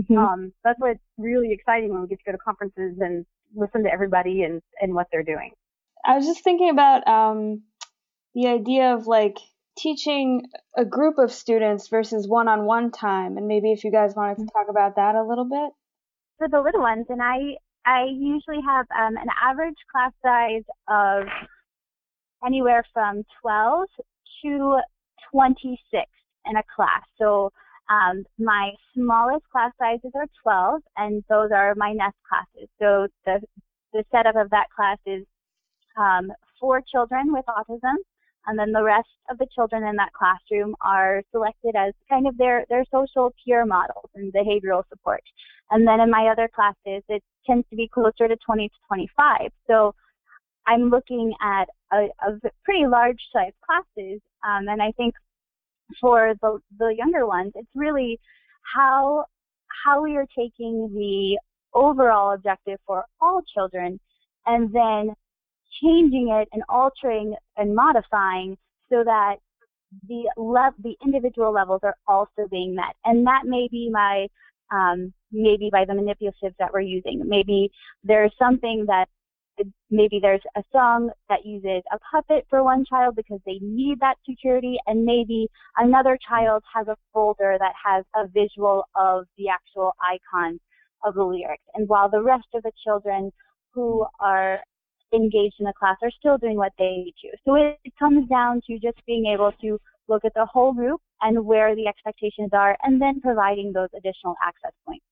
Mm-hmm. 0.00 0.18
Um, 0.18 0.52
that's 0.64 0.78
what's 0.80 1.00
really 1.18 1.52
exciting 1.52 1.92
when 1.92 2.02
we 2.02 2.08
get 2.08 2.18
to 2.18 2.24
go 2.24 2.32
to 2.32 2.38
conferences 2.38 2.98
and 3.00 3.24
listen 3.54 3.84
to 3.84 3.92
everybody 3.92 4.42
and, 4.42 4.60
and 4.80 4.94
what 4.94 5.06
they're 5.12 5.22
doing. 5.22 5.52
I 6.04 6.16
was 6.16 6.26
just 6.26 6.42
thinking 6.44 6.70
about 6.70 7.06
um, 7.06 7.62
the 8.34 8.48
idea 8.48 8.94
of 8.94 9.06
like 9.06 9.38
teaching 9.76 10.42
a 10.76 10.84
group 10.84 11.18
of 11.18 11.32
students 11.32 11.88
versus 11.88 12.28
one-on-one 12.28 12.90
time, 12.90 13.36
and 13.36 13.46
maybe 13.46 13.72
if 13.72 13.84
you 13.84 13.90
guys 13.90 14.14
wanted 14.14 14.38
to 14.38 14.46
talk 14.46 14.68
about 14.68 14.96
that 14.96 15.14
a 15.14 15.22
little 15.22 15.44
bit. 15.44 15.70
For 16.38 16.48
the 16.48 16.60
little 16.60 16.80
ones, 16.80 17.06
and 17.08 17.22
I 17.22 17.56
I 17.86 18.04
usually 18.04 18.60
have 18.66 18.86
um, 18.98 19.16
an 19.16 19.28
average 19.42 19.76
class 19.92 20.12
size 20.22 20.64
of 20.88 21.26
anywhere 22.44 22.84
from 22.92 23.24
12 23.42 23.86
to 24.42 24.80
26 25.30 26.02
in 26.46 26.56
a 26.56 26.62
class. 26.74 27.02
So 27.18 27.50
um, 27.90 28.24
my 28.38 28.70
smallest 28.94 29.44
class 29.50 29.72
sizes 29.78 30.12
are 30.14 30.26
12, 30.42 30.80
and 30.96 31.22
those 31.28 31.50
are 31.54 31.74
my 31.76 31.92
nest 31.92 32.16
classes. 32.28 32.68
So 32.80 33.08
the 33.26 33.40
the 33.92 34.04
setup 34.10 34.34
of 34.36 34.50
that 34.50 34.66
class 34.74 34.98
is 35.06 35.24
um, 35.96 36.32
four 36.58 36.80
children 36.90 37.32
with 37.32 37.44
autism, 37.46 37.94
and 38.46 38.58
then 38.58 38.72
the 38.72 38.82
rest 38.82 39.08
of 39.30 39.38
the 39.38 39.46
children 39.54 39.84
in 39.84 39.96
that 39.96 40.12
classroom 40.12 40.74
are 40.84 41.22
selected 41.30 41.74
as 41.76 41.92
kind 42.08 42.26
of 42.26 42.36
their 42.36 42.64
their 42.68 42.84
social 42.92 43.32
peer 43.44 43.64
models 43.64 44.10
and 44.14 44.32
behavioral 44.32 44.82
support. 44.88 45.22
And 45.70 45.86
then 45.86 46.00
in 46.00 46.10
my 46.10 46.28
other 46.30 46.48
classes, 46.54 47.02
it 47.08 47.22
tends 47.46 47.66
to 47.70 47.76
be 47.76 47.88
closer 47.88 48.28
to 48.28 48.36
20 48.44 48.68
to 48.68 48.74
25. 48.86 49.50
So 49.66 49.94
I'm 50.66 50.90
looking 50.90 51.32
at 51.42 51.66
a, 51.92 52.08
a 52.26 52.38
pretty 52.64 52.86
large 52.86 53.20
size 53.32 53.52
classes, 53.64 54.20
um, 54.46 54.68
and 54.68 54.82
I 54.82 54.92
think 54.92 55.14
for 56.00 56.34
the 56.40 56.58
the 56.78 56.94
younger 56.96 57.26
ones, 57.26 57.52
it's 57.54 57.68
really 57.74 58.18
how 58.74 59.24
how 59.84 60.02
we 60.02 60.16
are 60.16 60.26
taking 60.36 60.92
the 60.94 61.38
overall 61.74 62.32
objective 62.32 62.78
for 62.86 63.04
all 63.20 63.42
children 63.52 63.98
and 64.46 64.72
then 64.72 65.14
changing 65.82 66.28
it 66.30 66.48
and 66.52 66.62
altering 66.68 67.34
and 67.56 67.74
modifying 67.74 68.56
so 68.90 69.02
that 69.04 69.36
the 70.08 70.28
le- 70.36 70.74
the 70.82 70.96
individual 71.04 71.52
levels 71.52 71.80
are 71.82 71.96
also 72.06 72.48
being 72.50 72.74
met. 72.74 72.94
And 73.04 73.26
that 73.26 73.42
may 73.44 73.68
be 73.70 73.90
my 73.90 74.26
um, 74.72 75.12
maybe 75.30 75.68
by 75.70 75.84
the 75.84 75.92
manipulatives 75.92 76.54
that 76.58 76.72
we're 76.72 76.80
using. 76.80 77.22
Maybe 77.26 77.70
there's 78.02 78.32
something 78.38 78.86
that 78.86 79.08
maybe 79.90 80.18
there's 80.20 80.42
a 80.56 80.62
song 80.72 81.10
that 81.28 81.46
uses 81.46 81.82
a 81.92 81.98
puppet 82.10 82.46
for 82.50 82.64
one 82.64 82.84
child 82.84 83.14
because 83.14 83.40
they 83.46 83.58
need 83.60 84.00
that 84.00 84.16
security 84.28 84.76
and 84.86 85.04
maybe 85.04 85.48
another 85.76 86.18
child 86.28 86.62
has 86.74 86.88
a 86.88 86.96
folder 87.12 87.56
that 87.58 87.72
has 87.84 88.04
a 88.16 88.26
visual 88.26 88.84
of 88.96 89.26
the 89.38 89.48
actual 89.48 89.92
icons 90.02 90.60
of 91.04 91.14
the 91.14 91.22
lyrics 91.22 91.62
and 91.74 91.88
while 91.88 92.08
the 92.08 92.20
rest 92.20 92.46
of 92.54 92.62
the 92.64 92.72
children 92.84 93.30
who 93.72 94.04
are 94.18 94.58
engaged 95.14 95.54
in 95.58 95.64
the 95.64 95.72
class 95.78 95.96
are 96.02 96.10
still 96.18 96.38
doing 96.38 96.56
what 96.56 96.72
they 96.78 97.12
do 97.22 97.28
so 97.44 97.54
it, 97.54 97.78
it 97.84 97.92
comes 97.98 98.28
down 98.28 98.60
to 98.66 98.78
just 98.78 98.98
being 99.06 99.26
able 99.26 99.52
to 99.60 99.78
look 100.08 100.24
at 100.24 100.34
the 100.34 100.44
whole 100.46 100.72
group 100.72 101.00
and 101.22 101.44
where 101.44 101.74
the 101.74 101.86
expectations 101.86 102.50
are 102.52 102.76
and 102.82 103.00
then 103.00 103.20
providing 103.20 103.72
those 103.72 103.88
additional 103.96 104.34
access 104.46 104.72
points 104.86 105.04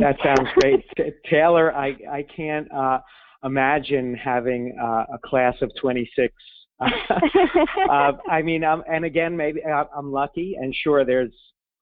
that 0.00 0.16
sounds 0.24 0.48
great 0.56 0.84
taylor 1.28 1.74
i 1.74 1.88
i 2.10 2.24
can't 2.34 2.70
uh 2.72 2.98
imagine 3.44 4.14
having 4.14 4.76
uh, 4.82 5.04
a 5.14 5.18
class 5.24 5.54
of 5.62 5.70
26. 5.80 6.34
uh, 6.80 8.12
I 8.28 8.42
mean, 8.42 8.64
um, 8.64 8.82
and 8.90 9.04
again, 9.04 9.36
maybe 9.36 9.60
uh, 9.64 9.84
I'm 9.96 10.10
lucky, 10.10 10.56
and 10.60 10.74
sure, 10.74 11.04
there's 11.04 11.32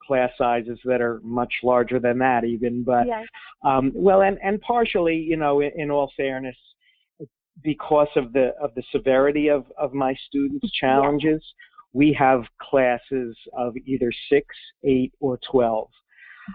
class 0.07 0.31
sizes 0.37 0.79
that 0.85 1.01
are 1.01 1.21
much 1.25 1.53
larger 1.63 1.99
than 1.99 2.19
that, 2.19 2.45
even. 2.45 2.83
But 2.83 3.07
yes. 3.07 3.25
um, 3.65 3.93
well, 3.95 4.21
and 4.21 4.39
and 4.43 4.61
partially, 4.61 5.17
you 5.17 5.37
know, 5.37 5.61
in, 5.61 5.71
in 5.77 5.91
all 5.91 6.13
fairness, 6.15 6.57
because 7.63 8.09
of 8.17 8.33
the 8.33 8.53
of 8.63 8.75
the 8.75 8.83
severity 8.93 9.49
of 9.49 9.65
of 9.79 9.93
my 9.93 10.15
students' 10.29 10.71
challenges, 10.73 11.43
we 11.93 12.15
have 12.19 12.43
classes 12.61 13.37
of 13.57 13.75
either 13.87 14.11
six, 14.31 14.47
eight, 14.85 15.13
or 15.21 15.39
12 15.51 15.89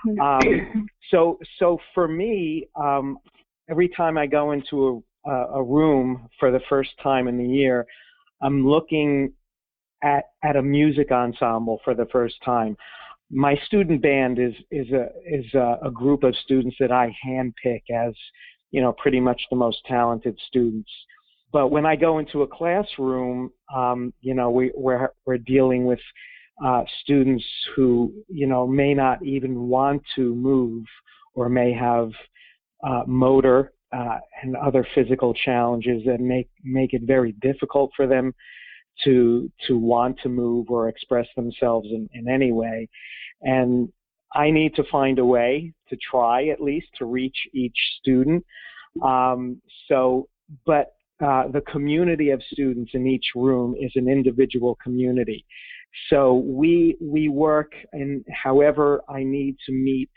mm-hmm. 0.08 0.20
um, 0.20 0.88
so 1.12 1.38
so 1.60 1.78
for 1.94 2.08
me, 2.08 2.68
um, 2.76 3.18
every 3.70 3.90
time 3.90 4.18
I 4.18 4.26
go 4.26 4.52
into 4.52 5.04
a, 5.26 5.32
a 5.32 5.64
room 5.64 6.28
for 6.40 6.52
the 6.52 6.62
first 6.70 6.92
time 7.02 7.28
in 7.28 7.38
the 7.38 7.48
year, 7.48 7.86
I'm 8.42 8.68
looking 8.68 9.34
at 10.04 10.26
at 10.44 10.56
a 10.56 10.62
music 10.62 11.12
ensemble 11.12 11.80
for 11.84 11.94
the 11.94 12.08
first 12.12 12.36
time. 12.44 12.78
My 13.30 13.56
student 13.66 14.02
band 14.02 14.40
is 14.40 14.54
is 14.72 14.88
a 14.92 15.10
is 15.26 15.46
a, 15.54 15.78
a 15.84 15.92
group 15.92 16.24
of 16.24 16.36
students 16.44 16.78
that 16.80 16.92
I 16.92 17.16
handpick 17.26 17.82
as 17.94 18.14
you 18.72 18.82
know 18.82 18.94
pretty 18.94 19.20
much 19.20 19.42
the 19.50 19.56
most 19.56 19.80
talented 19.86 20.38
students. 20.48 20.90
But 21.52 21.70
when 21.70 21.86
I 21.86 21.96
go 21.96 22.20
into 22.20 22.42
a 22.42 22.48
classroom, 22.48 23.52
um, 23.74 24.14
you 24.22 24.34
know 24.34 24.50
we 24.50 24.72
we're 24.76 25.10
we're 25.26 25.38
dealing 25.38 25.86
with 25.86 26.00
uh, 26.64 26.84
students 27.02 27.46
who 27.76 28.14
you 28.28 28.48
know 28.48 28.68
may 28.68 28.94
not 28.94 29.24
even 29.24 29.68
want 29.68 30.02
to 30.16 30.34
move 30.36 30.86
or 31.34 31.50
may 31.50 31.72
have 31.72 32.12
uh, 32.84 33.04
motor 33.06 33.74
uh, 33.96 34.18
and 34.42 34.56
other 34.58 34.86
physical 34.94 35.34
challenges 35.34 36.04
that 36.06 36.20
make 36.20 36.50
make 36.64 36.94
it 36.94 37.04
very 37.06 37.34
difficult 37.42 37.92
for 37.96 38.08
them 38.08 38.34
to 39.04 39.52
to 39.68 39.78
want 39.78 40.18
to 40.24 40.30
move 40.30 40.70
or 40.70 40.90
express 40.90 41.28
themselves 41.36 41.88
in, 41.92 42.10
in 42.14 42.28
any 42.28 42.52
way. 42.52 42.90
And 43.42 43.90
I 44.34 44.52
need 44.52 44.76
to 44.76 44.84
find 44.92 45.20
a 45.20 45.26
way 45.26 45.74
to 45.90 45.98
try 46.12 46.48
at 46.48 46.62
least 46.62 46.88
to 46.98 47.06
reach 47.06 47.38
each 47.54 47.78
student. 48.00 48.46
Um, 49.04 49.62
so, 49.88 50.28
but 50.66 50.94
uh, 51.24 51.48
the 51.48 51.62
community 51.62 52.30
of 52.30 52.42
students 52.52 52.92
in 52.94 53.08
each 53.08 53.26
room 53.36 53.76
is 53.80 53.92
an 53.96 54.08
individual 54.08 54.78
community. 54.84 55.46
So 56.10 56.36
we 56.46 56.98
we 57.02 57.30
work 57.30 57.72
and 57.94 58.24
however 58.44 59.02
I 59.10 59.24
need 59.24 59.56
to 59.66 59.72
meet 59.72 60.10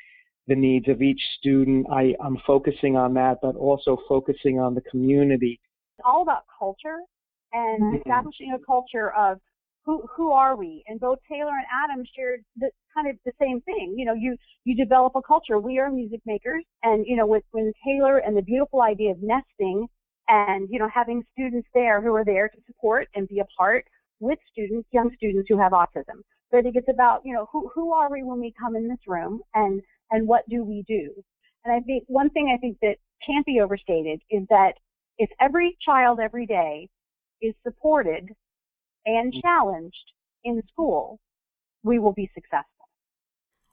the 0.47 0.57
needs 0.57 0.89
of 0.89 1.01
each 1.01 1.23
student. 1.39 1.87
I, 1.93 2.15
I'm 2.23 2.37
focusing 2.47 2.97
on 2.97 3.15
that, 3.15 3.39
but 3.41 3.57
also 3.57 3.97
focusing 4.09 4.59
on 4.59 4.75
the 4.75 4.81
community. 4.83 5.61
It's 5.97 6.05
all 6.05 6.23
about 6.23 6.43
culture 6.59 6.99
and 7.53 7.83
mm-hmm. 7.83 7.97
establishing 7.97 8.53
a 8.55 8.65
culture 8.65 9.13
of 9.13 9.39
who 9.87 10.03
who 10.15 10.33
are 10.33 10.57
we? 10.57 10.85
And 10.87 11.01
both 11.01 11.19
Taylor 11.31 11.53
and 11.53 11.67
Adam 11.85 12.05
shared 12.17 12.45
the 12.57 12.71
kind 12.95 13.09
of 13.09 13.17
the 13.25 13.33
same 13.41 13.61
thing. 13.63 13.95
You 13.97 14.05
know, 14.05 14.15
you 14.15 14.37
you 14.65 14.77
develop 14.77 15.15
a 15.17 15.23
culture. 15.23 15.59
We 15.59 15.79
are 15.79 15.91
music 15.91 16.21
makers, 16.27 16.65
and 16.83 17.05
you 17.07 17.17
know, 17.17 17.27
with 17.27 17.45
when 17.53 17.73
Taylor 17.87 18.19
and 18.19 18.37
the 18.37 18.43
beautiful 18.43 18.83
idea 18.83 19.13
of 19.13 19.19
nesting, 19.23 19.87
and 20.29 20.69
you 20.71 20.79
know, 20.79 20.89
having 20.93 21.25
students 21.33 21.69
there 21.75 22.01
who 22.01 22.15
are 22.15 22.25
there 22.25 22.49
to 22.49 22.59
support 22.67 23.09
and 23.15 23.29
be 23.29 23.41
a 23.41 23.47
part 23.57 23.85
with 24.21 24.39
students, 24.53 24.89
young 24.93 25.11
students 25.17 25.49
who 25.49 25.59
have 25.59 25.73
autism. 25.73 26.23
So 26.51 26.59
I 26.59 26.63
think 26.63 26.77
it's 26.77 26.89
about 26.89 27.23
you 27.25 27.35
know 27.35 27.49
who 27.53 27.71
who 27.75 27.93
are 27.93 28.11
we 28.11 28.23
when 28.23 28.41
we 28.41 28.53
come 28.59 28.77
in 28.77 28.89
this 28.89 29.07
room, 29.07 29.41
and 29.55 29.81
and 30.11 30.27
what 30.27 30.49
do 30.49 30.65
we 30.65 30.85
do? 30.87 31.11
And 31.65 31.75
I 31.75 31.81
think 31.81 32.05
one 32.07 32.31
thing 32.31 32.53
I 32.55 32.59
think 32.59 32.79
that 32.83 32.97
can't 33.27 33.47
be 33.47 33.61
overstated 33.61 34.21
is 34.31 34.47
that 34.49 34.75
if 35.19 35.31
every 35.41 35.77
child 35.85 36.19
every 36.21 36.47
day 36.47 36.89
is 37.43 37.55
supported 37.63 38.31
and 39.07 39.33
mm. 39.33 39.43
challenged 39.43 40.13
in 40.45 40.63
school, 40.73 41.19
we 41.83 41.99
will 41.99 42.13
be 42.13 42.31
successful. 42.35 42.80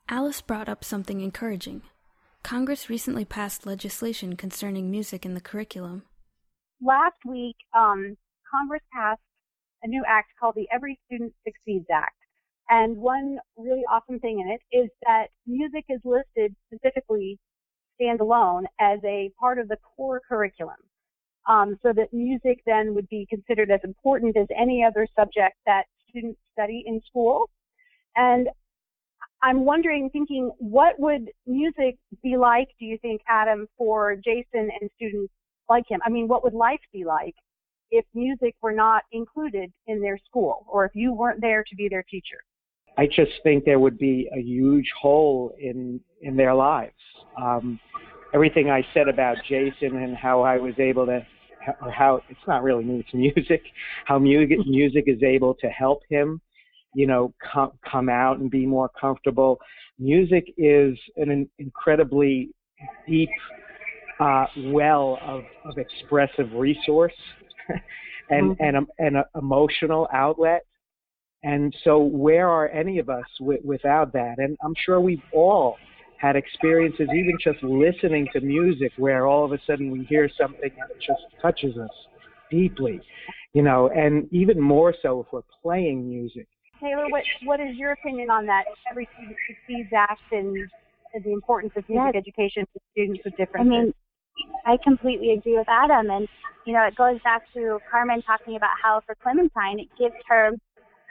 Alice 0.10 0.40
brought 0.40 0.70
up 0.70 0.86
something 0.86 1.20
encouraging. 1.20 1.82
Congress 2.42 2.90
recently 2.90 3.26
passed 3.26 3.66
legislation 3.66 4.38
concerning 4.38 4.90
music 4.90 5.26
in 5.26 5.34
the 5.34 5.42
curriculum. 5.42 6.04
Last 6.82 7.18
week, 7.26 7.58
um, 7.76 8.16
Congress 8.50 8.84
passed 8.94 9.20
a 9.84 9.88
new 9.88 10.04
act 10.08 10.30
called 10.40 10.56
the 10.56 10.68
Every 10.72 10.98
Student 11.06 11.34
Succeeds 11.46 11.88
Act. 11.92 12.16
And 12.70 12.96
one 12.96 13.40
really 13.58 13.84
awesome 13.92 14.20
thing 14.20 14.40
in 14.40 14.48
it 14.48 14.62
is 14.76 14.90
that 15.06 15.28
music 15.46 15.84
is 15.90 16.00
listed 16.06 16.56
specifically 16.68 17.38
standalone 18.00 18.64
as 18.80 19.00
a 19.04 19.32
part 19.38 19.60
of 19.60 19.68
the 19.68 19.78
core 19.78 20.22
curriculum. 20.28 20.78
Um, 21.50 21.78
so 21.82 21.92
that 21.94 22.14
music 22.14 22.62
then 22.66 22.94
would 22.96 23.10
be 23.10 23.26
considered 23.30 23.72
as 23.72 23.80
important 23.84 24.38
as 24.38 24.48
any 24.58 24.86
other 24.86 25.06
subject 25.18 25.56
that 25.66 25.84
students 26.10 26.40
study 26.54 26.84
in 26.86 27.02
school. 27.08 27.50
And 28.16 28.48
I'm 29.44 29.66
wondering, 29.66 30.10
thinking, 30.10 30.52
what 30.58 31.00
would 31.00 31.30
music 31.46 31.98
be 32.24 32.38
like, 32.38 32.70
do 32.80 32.86
you 32.86 32.98
think, 33.00 33.22
Adam, 33.28 33.68
for 33.78 34.16
Jason 34.16 34.70
and 34.82 34.90
students 34.96 35.32
like 35.70 35.84
him? 35.88 36.00
I 36.06 36.10
mean, 36.10 36.28
what 36.28 36.44
would 36.44 36.54
life 36.54 36.80
be 36.92 37.06
like 37.06 37.36
if 37.92 38.06
music 38.14 38.56
were 38.62 38.74
not 38.74 39.04
included 39.12 39.72
in 39.86 40.02
their 40.02 40.18
school 40.26 40.66
or 40.68 40.86
if 40.86 40.92
you 40.96 41.14
weren't 41.14 41.42
there 41.42 41.64
to 41.64 41.76
be 41.76 41.88
their 41.88 42.04
teacher? 42.04 42.38
I 42.98 43.06
just 43.06 43.32
think 43.44 43.64
there 43.64 43.80
would 43.80 44.00
be 44.00 44.28
a 44.36 44.42
huge 44.42 44.92
hole 45.00 45.54
in 45.60 46.00
in 46.22 46.36
their 46.36 46.56
lives. 46.56 46.96
Um, 47.40 47.80
everything 48.34 48.72
I 48.72 48.86
said 48.94 49.08
about 49.08 49.38
Jason 49.48 49.98
and 49.98 50.18
how 50.18 50.42
I 50.42 50.58
was 50.58 50.74
able 50.80 51.06
to, 51.06 51.26
or 51.82 51.92
how 51.92 52.22
it's 52.28 52.40
not 52.48 52.64
really 52.64 52.84
me, 52.84 53.06
it's 53.06 53.14
music, 53.36 53.62
how 54.06 54.18
music 54.18 54.58
music 54.66 55.04
is 55.06 55.22
able 55.22 55.54
to 55.56 55.68
help 55.68 56.02
him, 56.10 56.42
you 56.98 57.08
know, 57.08 57.34
come 57.54 57.72
come 57.90 58.10
out 58.10 58.40
and 58.40 58.50
be 58.50 58.66
more 58.66 58.90
comfortable. 59.00 59.60
Music 60.00 60.46
is 60.58 60.98
an 61.18 61.50
incredibly 61.60 62.50
deep 63.08 63.30
uh, 64.20 64.46
well 64.66 65.20
of, 65.22 65.44
of 65.66 65.78
expressive 65.78 66.52
resource 66.54 67.14
and 68.30 68.58
mm-hmm. 68.58 68.64
and 68.64 68.88
and 69.00 69.18
an 69.18 69.24
emotional 69.36 70.08
outlet 70.14 70.64
and 71.44 71.76
so, 71.84 72.00
where 72.00 72.50
are 72.50 72.68
any 72.70 73.00
of 73.00 73.10
us 73.10 73.26
w- 73.40 73.62
without 73.64 74.12
that? 74.14 74.36
And 74.38 74.58
I'm 74.64 74.74
sure 74.86 75.00
we've 75.00 75.22
all 75.34 75.78
had 76.20 76.36
experiences, 76.36 77.08
even 77.14 77.38
just 77.44 77.62
listening 77.64 78.28
to 78.34 78.42
music, 78.42 78.92
where 78.98 79.28
all 79.28 79.46
of 79.46 79.52
a 79.52 79.60
sudden 79.68 79.92
we 79.92 80.04
hear 80.06 80.30
something 80.40 80.70
and 80.70 80.92
it 80.92 80.98
just 80.98 81.22
touches 81.42 81.78
us 81.78 81.92
deeply, 82.50 83.00
you 83.54 83.62
know, 83.62 83.90
and 83.90 84.28
even 84.34 84.60
more 84.60 84.96
so 85.02 85.22
if 85.22 85.28
we're 85.32 85.42
playing 85.62 86.10
music. 86.10 86.48
Taylor, 86.82 87.08
what 87.10 87.24
what 87.44 87.60
is 87.60 87.76
your 87.76 87.92
opinion 87.92 88.30
on 88.30 88.46
that? 88.48 88.66
Every 88.90 89.08
student 89.16 89.38
succeeds 89.48 89.90
act 89.96 90.22
and 90.32 90.70
the 91.24 91.32
importance 91.32 91.74
of 91.76 91.88
music 91.90 92.14
yes. 92.14 92.22
education 92.22 92.66
for 92.74 92.80
students 92.92 93.22
with 93.24 93.36
differences. 93.38 93.72
I 93.72 93.84
mean, 93.84 93.94
I 94.66 94.78
completely 94.84 95.32
agree 95.32 95.58
with 95.58 95.68
Adam, 95.70 96.10
and 96.10 96.28
you 96.66 96.74
know, 96.74 96.84
it 96.86 96.96
goes 96.96 97.20
back 97.24 97.42
to 97.54 97.80
Karmen 97.92 98.26
talking 98.26 98.56
about 98.56 98.76
how 98.82 99.02
for 99.06 99.16
Clementine, 99.16 99.80
it 99.80 99.88
gives 99.98 100.16
her 100.28 100.52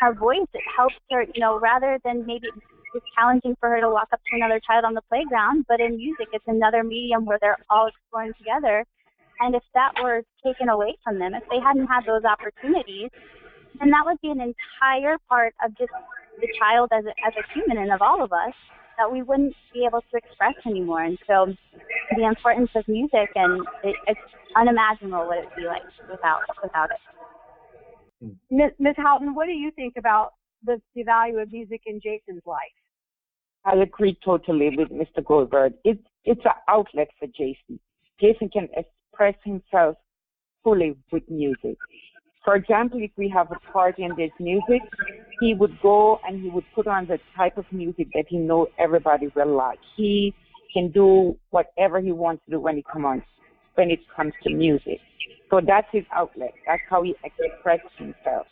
her 0.01 0.15
voice. 0.15 0.47
It 0.53 0.63
helps 0.77 0.95
her, 1.11 1.23
you 1.23 1.41
know, 1.41 1.59
rather 1.59 1.99
than 2.05 2.27
maybe 2.27 2.49
it's 2.95 3.07
challenging 3.15 3.57
for 3.61 3.69
her 3.69 3.81
to 3.81 3.91
walk 3.91 4.09
up 4.13 4.21
to 4.21 4.37
another 4.37 4.61
child 4.61 4.85
on 4.85 4.95
the 4.95 5.03
playground, 5.09 5.65
but 5.69 5.81
in 5.81 5.97
music, 5.97 6.29
it's 6.33 6.45
another 6.47 6.85
medium 6.85 7.25
where 7.25 7.39
they're 7.41 7.59
all 7.71 7.89
exploring 7.89 8.33
together. 8.39 8.85
And 9.41 9.55
if 9.55 9.63
that 9.75 9.93
were 10.03 10.23
taken 10.45 10.69
away 10.69 10.97
from 11.05 11.19
them, 11.19 11.35
if 11.35 11.43
they 11.51 11.61
hadn't 11.61 11.87
had 11.87 12.05
those 12.07 12.25
opportunities, 12.25 13.11
then 13.79 13.91
that 13.91 14.05
would 14.05 14.21
be 14.21 14.31
an 14.31 14.41
entire 14.41 15.19
part 15.29 15.55
of 15.65 15.77
just 15.77 15.93
the 16.41 16.49
child 16.59 16.91
as 16.93 17.05
a, 17.05 17.15
as 17.27 17.33
a 17.37 17.45
human 17.53 17.79
and 17.79 17.93
of 17.93 18.03
all 18.03 18.23
of 18.23 18.33
us 18.33 18.55
that 18.99 19.11
we 19.11 19.23
wouldn't 19.23 19.55
be 19.73 19.85
able 19.87 20.01
to 20.01 20.17
express 20.17 20.55
anymore. 20.67 21.03
And 21.03 21.19
so 21.27 21.55
the 22.17 22.25
importance 22.25 22.71
of 22.75 22.87
music 22.89 23.31
and 23.35 23.61
it, 23.85 23.97
it's 24.07 24.21
unimaginable 24.57 25.27
what 25.27 25.39
it'd 25.39 25.51
be 25.57 25.67
like 25.67 25.83
without 26.11 26.41
without 26.63 26.91
it. 26.91 27.01
Ms. 28.51 28.95
Haughton, 28.97 29.35
what 29.35 29.47
do 29.47 29.53
you 29.53 29.71
think 29.71 29.95
about 29.99 30.33
the, 30.65 30.81
the 30.95 31.03
value 31.03 31.39
of 31.39 31.53
music 31.53 31.83
in 31.87 32.01
Jason's 32.01 32.43
life? 32.47 32.61
I 33.65 33.75
agree 33.77 34.19
totally 34.25 34.71
with 34.77 34.89
Mr. 34.89 35.25
Goldberg. 35.25 35.75
It's 35.85 36.03
it's 36.25 36.45
an 36.45 36.53
outlet 36.69 37.09
for 37.19 37.27
Jason. 37.27 37.79
Jason 38.21 38.49
can 38.49 38.69
express 38.75 39.35
himself 39.45 39.97
fully 40.65 40.97
with 41.13 41.23
music. 41.29 41.77
For 42.47 42.55
example, 42.55 43.01
if 43.03 43.11
we 43.17 43.29
have 43.31 43.51
a 43.51 43.59
party 43.73 44.05
and 44.05 44.17
there's 44.17 44.31
music, 44.39 44.81
he 45.41 45.53
would 45.55 45.77
go 45.83 46.21
and 46.25 46.41
he 46.41 46.49
would 46.49 46.65
put 46.77 46.87
on 46.87 47.09
the 47.09 47.19
type 47.37 47.59
of 47.59 47.65
music 47.73 48.07
that 48.15 48.27
he 48.29 48.39
knows 48.39 48.69
everybody 48.79 49.27
will 49.35 49.57
like. 49.57 49.81
He 49.97 50.33
can 50.73 50.93
do 50.93 51.37
whatever 51.51 52.01
he 52.01 52.13
wants 52.13 52.45
to 52.45 52.53
do 52.53 52.61
when 52.61 52.77
he 52.77 52.85
comes 52.85 53.05
on, 53.05 53.23
when 53.75 53.91
it 53.91 53.99
comes 54.15 54.33
to 54.45 54.55
music. 54.55 55.01
So 55.51 55.61
that's 55.61 55.89
his 55.91 56.05
outlet. 56.15 56.55
That's 56.69 56.83
how 56.89 57.03
he 57.03 57.17
expresses 57.25 57.91
himself. 57.99 58.47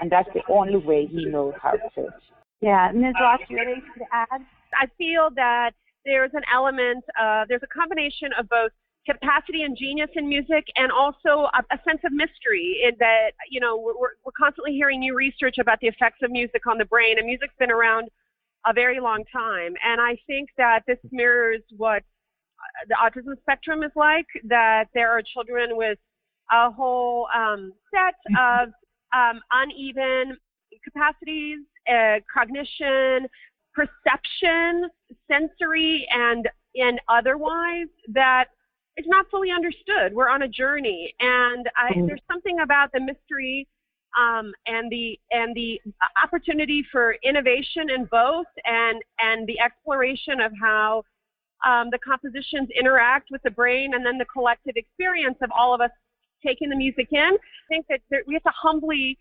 And 0.00 0.10
that's 0.10 0.28
the 0.34 0.42
only 0.52 0.78
way 0.78 1.06
he 1.06 1.26
knows 1.26 1.54
how 1.62 1.74
to. 1.94 2.08
Yeah. 2.60 2.90
Ms. 2.92 3.14
Ross, 3.20 3.38
you 3.48 3.56
have 3.58 3.68
anything 3.68 3.92
to 3.98 4.04
add? 4.12 4.40
I 4.74 4.86
feel 4.98 5.28
that 5.36 5.70
there's 6.04 6.32
an 6.34 6.42
element, 6.52 7.04
uh, 7.20 7.44
there's 7.48 7.62
a 7.62 7.68
combination 7.68 8.30
of 8.36 8.48
both 8.48 8.72
capacity 9.06 9.62
and 9.62 9.76
genius 9.76 10.10
in 10.16 10.28
music 10.28 10.64
and 10.76 10.92
also 10.92 11.48
a, 11.54 11.74
a 11.74 11.78
sense 11.88 12.00
of 12.04 12.12
mystery 12.12 12.80
in 12.84 12.94
that, 12.98 13.30
you 13.50 13.60
know, 13.60 13.78
we're, 13.78 13.94
we're 14.24 14.32
constantly 14.38 14.72
hearing 14.72 15.00
new 15.00 15.14
research 15.14 15.58
about 15.58 15.80
the 15.80 15.86
effects 15.86 16.18
of 16.22 16.30
music 16.30 16.66
on 16.66 16.78
the 16.78 16.84
brain 16.84 17.18
and 17.18 17.26
music's 17.26 17.54
been 17.58 17.70
around 17.70 18.08
a 18.66 18.72
very 18.72 19.00
long 19.00 19.24
time. 19.32 19.74
And 19.84 20.00
I 20.00 20.18
think 20.26 20.50
that 20.58 20.80
this 20.86 20.98
mirrors 21.10 21.62
what 21.76 22.02
the 22.88 22.94
autism 22.94 23.38
spectrum 23.40 23.82
is 23.82 23.92
like, 23.94 24.26
that 24.44 24.86
there 24.94 25.10
are 25.10 25.22
children 25.22 25.76
with 25.76 25.98
a 26.50 26.70
whole 26.70 27.28
um, 27.34 27.72
set 27.92 28.14
of 28.38 28.68
um, 29.16 29.40
uneven 29.50 30.36
capacities, 30.84 31.60
uh, 31.90 32.16
cognition, 32.32 33.26
perception, 33.74 34.88
sensory, 35.30 36.06
and 36.10 36.48
and 36.74 37.00
otherwise 37.08 37.88
that 38.08 38.46
is 38.98 39.06
not 39.06 39.26
fully 39.30 39.50
understood. 39.50 40.12
We're 40.12 40.28
on 40.28 40.42
a 40.42 40.48
journey, 40.48 41.14
and 41.20 41.68
I, 41.76 41.92
mm-hmm. 41.92 42.06
there's 42.06 42.20
something 42.30 42.60
about 42.60 42.90
the 42.92 43.00
mystery 43.00 43.66
um, 44.18 44.52
and 44.66 44.90
the 44.90 45.18
and 45.30 45.54
the 45.54 45.80
opportunity 46.22 46.84
for 46.90 47.16
innovation 47.22 47.90
in 47.90 48.06
both, 48.10 48.46
and 48.64 49.00
and 49.18 49.46
the 49.46 49.60
exploration 49.60 50.40
of 50.40 50.52
how 50.60 51.04
um, 51.66 51.88
the 51.90 51.98
compositions 51.98 52.68
interact 52.78 53.28
with 53.30 53.42
the 53.42 53.50
brain, 53.50 53.94
and 53.94 54.04
then 54.04 54.18
the 54.18 54.26
collective 54.26 54.74
experience 54.76 55.38
of 55.42 55.50
all 55.56 55.74
of 55.74 55.80
us 55.80 55.90
taking 56.44 56.68
the 56.68 56.76
music 56.76 57.08
in. 57.12 57.18
I 57.18 57.68
think 57.68 57.86
that 57.88 58.00
there, 58.10 58.22
we 58.26 58.34
have 58.34 58.42
to 58.44 58.52
humbly 58.54 59.16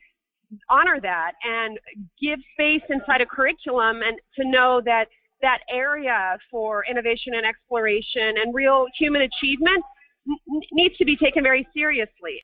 honor 0.70 1.00
that 1.02 1.34
and 1.44 1.78
give 2.22 2.40
space 2.54 2.82
inside 2.90 3.22
a 3.22 3.26
curriculum 3.26 4.02
and 4.02 4.18
to 4.40 4.50
know 4.50 4.82
that 4.86 5.08
that 5.42 5.60
area 5.70 6.38
for 6.50 6.84
innovation 6.90 7.34
and 7.36 7.46
exploration 7.46 8.36
and 8.38 8.54
real 8.54 8.86
human 8.98 9.22
achievement 9.22 9.84
n- 10.28 10.62
needs 10.72 10.98
to 10.98 11.06
be 11.06 11.16
taken 11.16 11.44
very 11.44 11.68
seriously. 11.74 12.44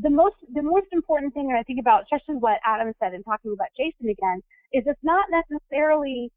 The 0.00 0.10
most 0.10 0.36
the 0.54 0.62
most 0.62 0.86
important 0.92 1.34
thing 1.34 1.54
I 1.58 1.62
think 1.64 1.80
about, 1.80 2.04
especially 2.04 2.36
what 2.36 2.60
Adam 2.64 2.92
said 3.02 3.14
in 3.14 3.22
talking 3.24 3.52
about 3.52 3.68
Jason 3.76 4.08
again, 4.08 4.40
is 4.72 4.84
it's 4.86 5.00
not 5.02 5.26
necessarily 5.30 6.30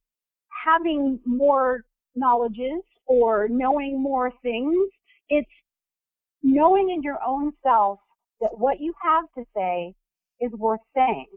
having 0.65 1.19
more 1.25 1.81
knowledges 2.15 2.81
or 3.05 3.47
knowing 3.47 4.01
more 4.01 4.31
things. 4.41 4.89
It's 5.29 5.49
knowing 6.41 6.89
in 6.89 7.03
your 7.03 7.19
own 7.25 7.53
self 7.63 7.99
that 8.41 8.57
what 8.57 8.79
you 8.79 8.93
have 9.03 9.25
to 9.37 9.45
say 9.55 9.93
is 10.39 10.51
worth 10.53 10.79
saying. 10.95 11.27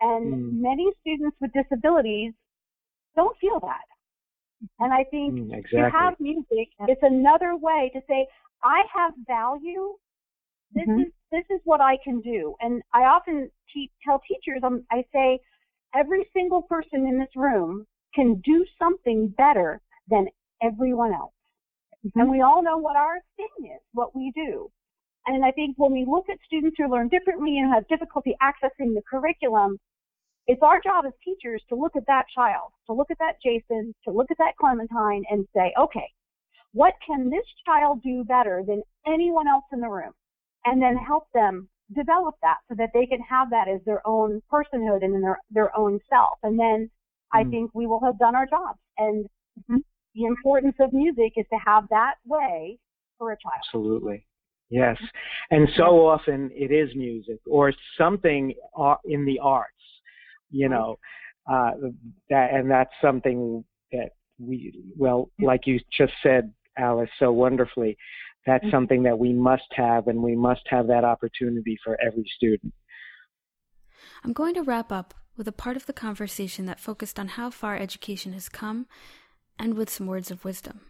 And 0.00 0.34
mm. 0.34 0.60
many 0.60 0.90
students 1.00 1.36
with 1.40 1.52
disabilities 1.52 2.32
don't 3.16 3.36
feel 3.40 3.60
that. 3.60 3.84
And 4.80 4.92
I 4.92 5.04
think 5.04 5.34
mm, 5.34 5.52
exactly. 5.52 5.80
to 5.80 5.90
have 5.90 6.14
music, 6.18 6.68
it's 6.80 7.02
another 7.02 7.56
way 7.56 7.90
to 7.94 8.00
say, 8.08 8.26
I 8.62 8.82
have 8.92 9.12
value. 9.26 9.94
This 10.72 10.88
mm-hmm. 10.88 11.00
is 11.00 11.06
this 11.30 11.44
is 11.50 11.60
what 11.64 11.80
I 11.80 11.96
can 12.02 12.20
do. 12.20 12.54
And 12.60 12.82
I 12.92 13.02
often 13.02 13.50
te- 13.72 13.90
tell 14.04 14.20
teachers, 14.26 14.62
um, 14.64 14.84
I 14.90 15.04
say, 15.12 15.40
every 15.94 16.26
single 16.32 16.62
person 16.62 17.06
in 17.06 17.18
this 17.18 17.34
room 17.36 17.86
can 18.14 18.40
do 18.44 18.64
something 18.78 19.28
better 19.36 19.80
than 20.08 20.26
everyone 20.62 21.12
else. 21.12 21.32
Mm-hmm. 22.06 22.20
And 22.20 22.30
we 22.30 22.40
all 22.40 22.62
know 22.62 22.78
what 22.78 22.96
our 22.96 23.18
thing 23.36 23.70
is, 23.70 23.80
what 23.92 24.14
we 24.14 24.32
do. 24.34 24.70
And 25.26 25.44
I 25.44 25.50
think 25.50 25.76
when 25.76 25.92
we 25.92 26.06
look 26.08 26.24
at 26.30 26.38
students 26.46 26.76
who 26.78 26.90
learn 26.90 27.08
differently 27.08 27.58
and 27.58 27.72
have 27.72 27.86
difficulty 27.88 28.34
accessing 28.42 28.94
the 28.94 29.02
curriculum, 29.08 29.78
it's 30.48 30.62
our 30.62 30.80
job 30.80 31.04
as 31.06 31.12
teachers 31.22 31.62
to 31.68 31.74
look 31.74 31.94
at 31.94 32.06
that 32.06 32.24
child, 32.34 32.72
to 32.86 32.94
look 32.94 33.10
at 33.10 33.18
that 33.18 33.34
Jason, 33.44 33.94
to 34.04 34.10
look 34.10 34.30
at 34.30 34.38
that 34.38 34.56
Clementine 34.58 35.22
and 35.30 35.46
say, 35.54 35.72
okay, 35.78 36.08
what 36.72 36.94
can 37.06 37.30
this 37.30 37.44
child 37.64 38.02
do 38.02 38.24
better 38.24 38.64
than 38.66 38.82
anyone 39.06 39.46
else 39.46 39.64
in 39.72 39.80
the 39.80 39.88
room? 39.88 40.12
And 40.64 40.82
then 40.82 40.96
help 40.96 41.28
them 41.34 41.68
develop 41.94 42.34
that 42.42 42.56
so 42.68 42.74
that 42.76 42.90
they 42.94 43.06
can 43.06 43.20
have 43.20 43.50
that 43.50 43.68
as 43.68 43.80
their 43.84 44.06
own 44.06 44.42
personhood 44.52 45.04
and 45.04 45.22
their, 45.22 45.38
their 45.50 45.76
own 45.76 46.00
self. 46.08 46.38
And 46.42 46.58
then 46.58 46.90
I 47.32 47.44
mm. 47.44 47.50
think 47.50 47.70
we 47.74 47.86
will 47.86 48.00
have 48.04 48.18
done 48.18 48.34
our 48.34 48.46
job. 48.46 48.76
And 48.96 49.26
mm-hmm. 49.60 49.76
the 50.14 50.24
importance 50.24 50.76
of 50.80 50.92
music 50.92 51.34
is 51.36 51.46
to 51.52 51.58
have 51.64 51.84
that 51.90 52.14
way 52.26 52.78
for 53.18 53.32
a 53.32 53.36
child. 53.36 53.54
Absolutely. 53.66 54.24
Yes. 54.70 54.98
And 55.50 55.68
so 55.76 56.06
often 56.06 56.50
it 56.54 56.70
is 56.70 56.94
music 56.94 57.38
or 57.46 57.72
something 57.96 58.54
in 59.06 59.24
the 59.24 59.38
arts, 59.38 59.72
you 60.50 60.68
know, 60.68 60.96
uh, 61.50 61.70
that, 62.30 62.52
and 62.52 62.70
that's 62.70 62.92
something 63.02 63.64
that 63.92 64.10
we, 64.38 64.72
well, 64.96 65.30
like 65.40 65.62
you 65.66 65.80
just 65.96 66.12
said, 66.22 66.52
Alice, 66.76 67.10
so 67.18 67.32
wonderfully, 67.32 67.96
that's 68.46 68.64
mm-hmm. 68.64 68.76
something 68.76 69.02
that 69.02 69.18
we 69.18 69.32
must 69.32 69.66
have 69.72 70.06
and 70.06 70.22
we 70.22 70.36
must 70.36 70.62
have 70.68 70.86
that 70.88 71.04
opportunity 71.04 71.76
for 71.84 71.98
every 72.00 72.24
student. 72.36 72.72
I'm 74.24 74.32
going 74.32 74.54
to 74.54 74.62
wrap 74.62 74.92
up 74.92 75.14
with 75.36 75.48
a 75.48 75.52
part 75.52 75.76
of 75.76 75.86
the 75.86 75.92
conversation 75.92 76.66
that 76.66 76.80
focused 76.80 77.18
on 77.18 77.28
how 77.28 77.50
far 77.50 77.76
education 77.76 78.32
has 78.32 78.48
come 78.48 78.86
and 79.58 79.74
with 79.74 79.90
some 79.90 80.06
words 80.06 80.30
of 80.30 80.44
wisdom. 80.44 80.80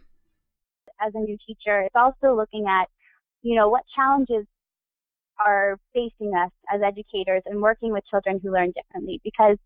As 1.05 1.13
a 1.15 1.19
new 1.19 1.37
teacher, 1.47 1.81
it's 1.81 1.95
also 1.95 2.35
looking 2.35 2.65
at, 2.67 2.87
you 3.41 3.55
know, 3.55 3.69
what 3.69 3.83
challenges 3.95 4.45
are 5.45 5.79
facing 5.93 6.33
us 6.35 6.51
as 6.73 6.81
educators 6.81 7.43
and 7.45 7.61
working 7.61 7.91
with 7.91 8.03
children 8.09 8.39
who 8.41 8.51
learn 8.51 8.71
differently 8.71 9.21
because 9.23 9.57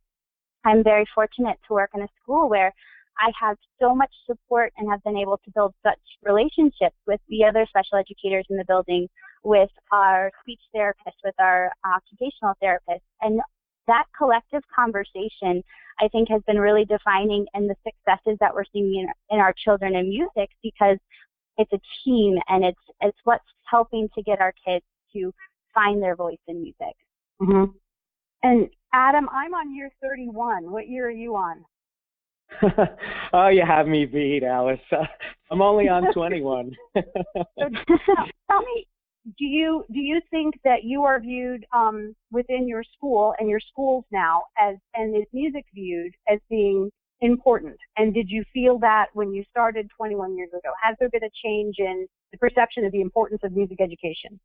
I'm 0.65 0.83
very 0.83 1.05
fortunate 1.13 1.57
to 1.67 1.73
work 1.73 1.91
in 1.93 2.01
a 2.01 2.07
school 2.21 2.49
where 2.49 2.73
I 3.19 3.31
have 3.39 3.57
so 3.79 3.93
much 3.93 4.11
support 4.25 4.73
and 4.77 4.89
have 4.89 5.03
been 5.03 5.17
able 5.17 5.37
to 5.45 5.51
build 5.51 5.73
such 5.83 5.99
relationships 6.23 6.95
with 7.05 7.19
the 7.29 7.43
other 7.43 7.65
special 7.69 7.97
educators 7.97 8.45
in 8.49 8.57
the 8.57 8.65
building, 8.65 9.07
with 9.43 9.69
our 9.91 10.31
speech 10.41 10.61
therapists, 10.75 11.21
with 11.23 11.35
our 11.39 11.71
occupational 11.85 12.55
therapists. 12.63 13.05
And 13.21 13.41
that 13.87 14.05
collective 14.17 14.63
conversation, 14.73 15.63
I 15.99 16.07
think, 16.07 16.29
has 16.29 16.41
been 16.47 16.59
really 16.59 16.85
defining 16.85 17.45
in 17.53 17.67
the 17.67 17.75
successes 17.83 18.37
that 18.39 18.53
we're 18.53 18.65
seeing 18.71 18.95
in, 18.95 19.07
in 19.29 19.39
our 19.39 19.53
children 19.53 19.95
in 19.95 20.09
music 20.09 20.49
because 20.63 20.97
it's 21.57 21.71
a 21.71 21.79
team 22.03 22.37
and 22.47 22.63
it's 22.63 22.79
it's 23.01 23.17
what's 23.25 23.43
helping 23.69 24.09
to 24.15 24.23
get 24.23 24.41
our 24.41 24.53
kids 24.65 24.85
to 25.13 25.31
find 25.73 26.01
their 26.01 26.15
voice 26.15 26.37
in 26.47 26.61
music. 26.61 26.95
Mm-hmm. 27.41 27.71
And 28.43 28.69
Adam, 28.93 29.27
I'm 29.31 29.53
on 29.53 29.75
year 29.75 29.89
31. 30.01 30.71
What 30.71 30.87
year 30.87 31.07
are 31.07 31.11
you 31.11 31.35
on? 31.35 31.63
oh, 33.33 33.47
you 33.47 33.63
have 33.65 33.87
me 33.87 34.05
beat, 34.05 34.43
Alice. 34.43 34.79
Uh, 34.91 35.05
I'm 35.51 35.61
only 35.61 35.87
on 35.87 36.13
21. 36.13 36.71
so 36.95 37.01
tell 38.49 38.61
me, 38.61 38.87
do 39.37 39.45
you 39.45 39.85
do 39.93 39.99
you 39.99 40.19
think 40.29 40.55
that 40.63 40.83
you 40.83 41.03
are 41.03 41.19
viewed 41.19 41.65
um, 41.73 42.13
within 42.31 42.67
your 42.67 42.83
school 42.83 43.33
and 43.39 43.49
your 43.49 43.59
schools 43.59 44.03
now 44.11 44.43
as 44.59 44.75
and 44.95 45.15
is 45.15 45.23
music 45.31 45.65
viewed 45.73 46.13
as 46.29 46.39
being 46.49 46.89
important? 47.21 47.77
And 47.97 48.13
did 48.13 48.29
you 48.29 48.43
feel 48.53 48.77
that 48.79 49.07
when 49.13 49.33
you 49.33 49.43
started 49.49 49.89
21 49.95 50.35
years 50.35 50.49
ago? 50.49 50.73
Has 50.81 50.95
there 50.99 51.09
been 51.09 51.23
a 51.23 51.29
change 51.43 51.75
in 51.79 52.05
the 52.31 52.37
perception 52.37 52.83
of 52.85 52.91
the 52.91 53.01
importance 53.01 53.41
of 53.43 53.53
music 53.53 53.79
education? 53.79 54.39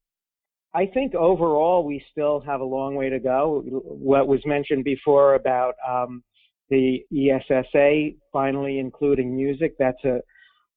I 0.75 0.87
think 0.87 1.15
overall 1.15 1.85
we 1.85 2.05
still 2.13 2.41
have 2.41 2.61
a 2.61 2.65
long 2.65 2.95
way 2.95 3.09
to 3.09 3.19
go. 3.19 3.63
What 3.67 4.29
was 4.29 4.41
mentioned 4.45 4.85
before 4.85 5.35
about 5.35 5.75
um, 5.87 6.23
the 6.71 7.05
ESSA 7.13 8.11
finally 8.33 8.79
including 8.79 9.35
music, 9.35 9.77
that's 9.79 10.05
a, 10.05 10.21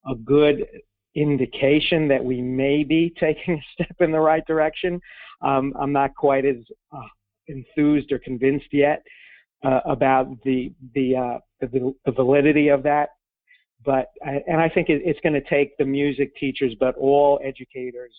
a 0.09 0.15
good 0.23 0.65
indication 1.15 2.07
that 2.07 2.23
we 2.23 2.41
may 2.41 2.83
be 2.83 3.13
taking 3.19 3.55
a 3.55 3.63
step 3.73 3.95
in 3.99 4.11
the 4.11 4.19
right 4.19 4.45
direction. 4.47 5.01
Um, 5.41 5.73
I'm 5.79 5.91
not 5.91 6.15
quite 6.15 6.45
as 6.45 6.57
uh, 6.93 7.07
enthused 7.47 8.11
or 8.11 8.19
convinced 8.19 8.67
yet 8.71 9.03
uh, 9.63 9.81
about 9.85 10.27
the 10.43 10.73
the, 10.93 11.15
uh, 11.15 11.37
the, 11.59 11.93
the 12.05 12.11
validity 12.11 12.69
of 12.69 12.83
that, 12.83 13.09
but 13.83 14.07
and 14.21 14.61
I 14.61 14.69
think 14.69 14.89
it, 14.89 15.01
it's 15.03 15.19
going 15.19 15.33
to 15.33 15.49
take 15.49 15.77
the 15.77 15.85
music 15.85 16.35
teachers, 16.37 16.75
but 16.79 16.95
all 16.95 17.39
educators 17.43 18.13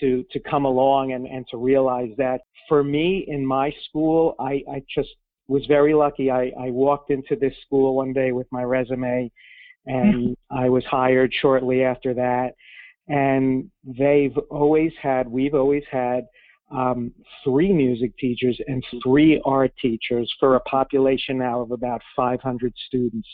to 0.00 0.24
to 0.30 0.40
come 0.40 0.64
along 0.64 1.12
and 1.12 1.26
and 1.26 1.46
to 1.50 1.56
realize 1.56 2.10
that. 2.18 2.40
For 2.68 2.82
me, 2.82 3.24
in 3.28 3.46
my 3.46 3.72
school, 3.88 4.34
I 4.40 4.62
I 4.70 4.82
just 4.92 5.10
was 5.48 5.64
very 5.66 5.94
lucky. 5.94 6.30
I, 6.30 6.52
I 6.58 6.70
walked 6.70 7.10
into 7.10 7.36
this 7.36 7.54
school 7.64 7.94
one 7.94 8.12
day 8.12 8.32
with 8.32 8.48
my 8.50 8.64
resume 8.64 9.30
and 9.86 10.14
mm-hmm. 10.14 10.58
I 10.58 10.68
was 10.68 10.84
hired 10.84 11.32
shortly 11.40 11.84
after 11.84 12.12
that. 12.14 12.54
And 13.08 13.70
they've 13.84 14.36
always 14.50 14.92
had, 15.00 15.28
we've 15.28 15.54
always 15.54 15.84
had 15.90 16.24
um, 16.74 17.12
three 17.44 17.72
music 17.72 18.16
teachers 18.18 18.58
and 18.66 18.82
three 19.04 19.40
art 19.44 19.72
teachers 19.80 20.32
for 20.40 20.56
a 20.56 20.60
population 20.60 21.38
now 21.38 21.60
of 21.60 21.70
about 21.70 22.00
500 22.16 22.72
students. 22.88 23.28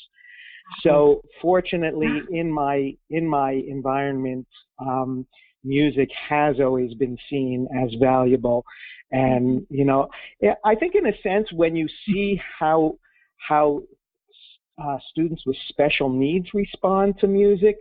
So 0.83 1.23
fortunately, 1.41 2.21
in 2.31 2.51
my 2.51 2.93
in 3.11 3.27
my 3.27 3.53
environment, 3.53 4.47
um, 4.79 5.27
music 5.65 6.09
has 6.29 6.57
always 6.61 6.95
been 6.95 7.17
seen 7.29 7.69
as 7.83 7.93
valuable. 8.01 8.65
And, 9.11 9.67
you 9.69 9.85
know, 9.85 10.09
I 10.65 10.75
think 10.75 10.95
in 10.95 11.07
a 11.07 11.23
sense, 11.23 11.49
when 11.53 11.77
you 11.77 11.89
see 12.07 12.41
how, 12.59 12.97
how 13.37 13.83
uh, 14.83 14.99
students 15.11 15.43
with 15.47 15.57
special 15.69 16.09
needs 16.09 16.49
respond 16.55 17.19
to 17.21 17.27
music, 17.27 17.77